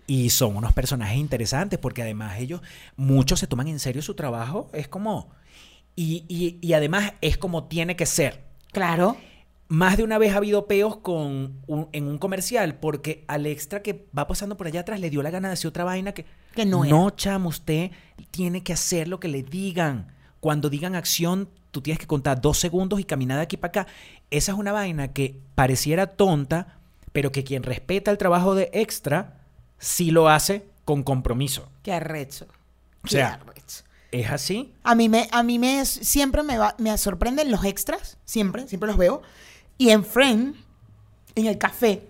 [0.09, 2.63] Y son unos personajes interesantes porque además ellos,
[2.97, 4.69] muchos se toman en serio su trabajo.
[4.73, 5.31] Es como...
[5.97, 8.43] Y, y- y además es como tiene que ser.
[8.73, 9.17] Claro.
[9.69, 13.83] Más de una vez ha habido peos con un- en un comercial porque al extra
[13.83, 16.25] que va pasando por allá atrás le dio la gana de hacer otra vaina que...
[16.55, 16.95] Que no era.
[16.95, 17.91] No, chamo, usted
[18.31, 20.13] tiene que hacer lo que le digan.
[20.41, 23.87] Cuando digan acción, tú tienes que contar dos segundos y caminar de aquí para acá.
[24.31, 26.79] Esa es una vaina que pareciera tonta,
[27.13, 29.41] pero que quien respeta el trabajo de extra,
[29.79, 31.71] sí lo hace con compromiso.
[31.83, 32.47] Qué arrecho.
[32.47, 33.85] O Qué sea, arrecho.
[34.13, 34.73] ¿Es así?
[34.85, 38.87] A mí me, a mí me siempre me, va- me sorprenden los extras, siempre, siempre
[38.87, 39.23] los veo.
[39.79, 40.55] Y en Friend,
[41.35, 42.03] en el café,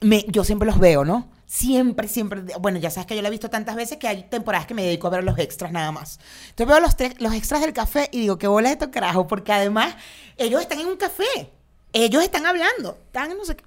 [0.00, 1.28] me, yo siempre los veo, ¿no?
[1.46, 2.42] Siempre, siempre.
[2.60, 4.84] Bueno, ya sabes que yo lo he visto tantas veces que hay temporadas que me
[4.84, 6.18] dedico a ver los extras nada más.
[6.50, 9.52] Entonces veo los, los extras del café y digo, qué bola de esto carajo, porque
[9.52, 9.94] además
[10.38, 11.50] ellos están en un café.
[11.92, 13.64] Ellos están hablando, están en no sé qué.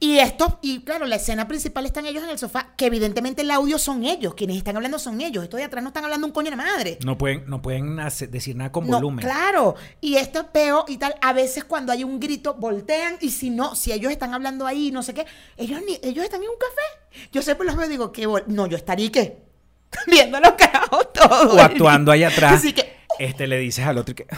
[0.00, 3.50] Y esto, y claro, la escena principal están ellos en el sofá, que evidentemente el
[3.50, 5.44] audio son ellos, quienes están hablando son ellos.
[5.44, 6.98] Estos de atrás no están hablando un coño de madre.
[7.04, 9.24] No pueden, no pueden hacer- decir nada con No, volumen.
[9.24, 9.74] claro.
[10.00, 11.14] Y esto es peo y tal.
[11.22, 13.16] A veces cuando hay un grito, voltean.
[13.20, 16.42] Y si no, si ellos están hablando ahí, no sé qué, ellos, ni, ellos están
[16.42, 17.28] en un café.
[17.32, 19.42] Yo siempre los veo y digo, bol- No, yo estaría, ¿qué?
[20.06, 21.54] Viendo los carajos todos.
[21.54, 22.54] O actuando ahí atrás.
[22.54, 24.26] Así que, Este le dices al otro que.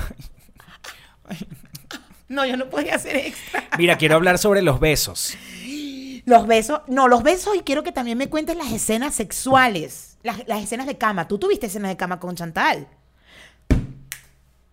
[2.28, 3.68] no, yo no podía hacer extra.
[3.78, 5.36] Mira, quiero hablar sobre los besos.
[6.26, 10.46] Los besos, no, los besos y quiero que también me cuentes las escenas sexuales, las,
[10.48, 11.28] las escenas de cama.
[11.28, 12.88] ¿Tú tuviste escenas de cama con Chantal?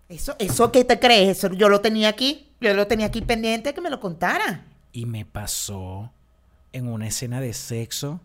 [0.08, 1.38] Eso, eso ¿qué te crees?
[1.38, 4.66] Eso yo lo tenía aquí, yo lo tenía aquí pendiente que me lo contara.
[4.94, 6.12] Y me pasó
[6.72, 8.22] en una escena de sexo.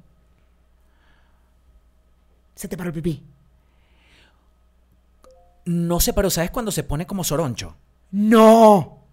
[2.55, 3.23] Se te paró el pipí.
[5.65, 7.77] No sé, pero ¿sabes cuando se pone como soroncho?
[8.13, 9.06] No.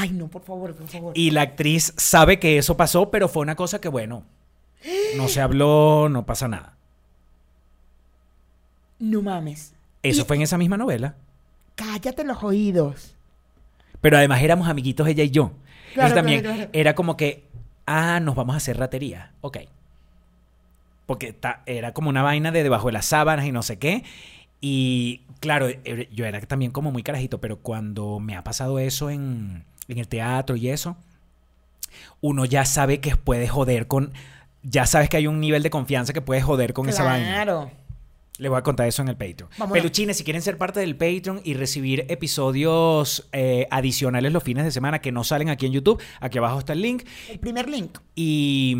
[0.00, 1.12] Ay, no, por favor, por favor.
[1.16, 4.24] Y la actriz sabe que eso pasó, pero fue una cosa que, bueno,
[5.16, 6.74] no se habló, no pasa nada.
[8.98, 9.72] No mames.
[10.02, 11.14] Eso Y- fue en esa misma novela.
[11.74, 13.14] Cállate los oídos.
[14.00, 15.52] Pero además éramos amiguitos ella y yo.
[15.94, 16.70] Claro, también claro, claro.
[16.72, 17.44] era como que,
[17.86, 19.32] ah, nos vamos a hacer ratería.
[19.40, 19.58] Ok.
[21.06, 24.04] Porque ta- era como una vaina de debajo de las sábanas y no sé qué.
[24.60, 29.08] Y claro, er- yo era también como muy carajito, pero cuando me ha pasado eso
[29.10, 30.96] en, en el teatro y eso,
[32.20, 34.12] uno ya sabe que puede joder con...
[34.62, 37.32] Ya sabes que hay un nivel de confianza que puedes joder con esa vaina.
[37.32, 37.70] Claro.
[38.38, 39.50] Le voy a contar eso en el Patreon.
[39.58, 39.72] Vámonos.
[39.72, 44.70] Peluchines, si quieren ser parte del Patreon y recibir episodios eh, adicionales los fines de
[44.70, 47.04] semana que no salen aquí en YouTube, aquí abajo está el link.
[47.28, 47.98] El primer link.
[48.14, 48.76] Y,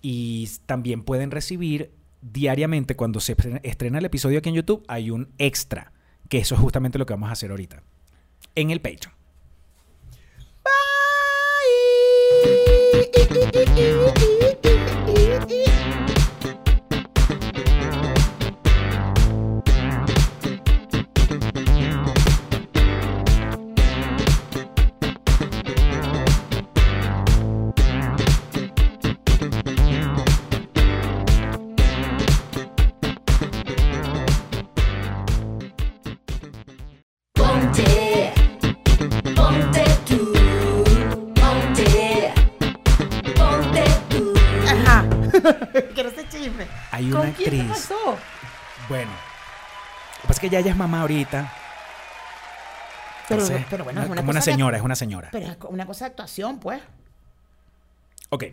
[0.00, 5.28] y también pueden recibir diariamente cuando se estrena el episodio aquí en YouTube, hay un
[5.38, 5.92] extra,
[6.28, 7.82] que eso es justamente lo que vamos a hacer ahorita.
[8.54, 9.17] En el Patreon.
[12.44, 14.37] ee ee ee ee ee ee
[47.52, 47.88] Hay ¿Con una quién te actriz.
[47.88, 48.18] pasó?
[48.88, 51.52] Bueno, lo que pasa es que ya ella es mamá ahorita.
[53.28, 55.28] Pero, Entonces, pero bueno, es una como una señora, es una señora.
[55.30, 56.80] Pero es una cosa de actuación, pues.
[58.30, 58.44] Ok.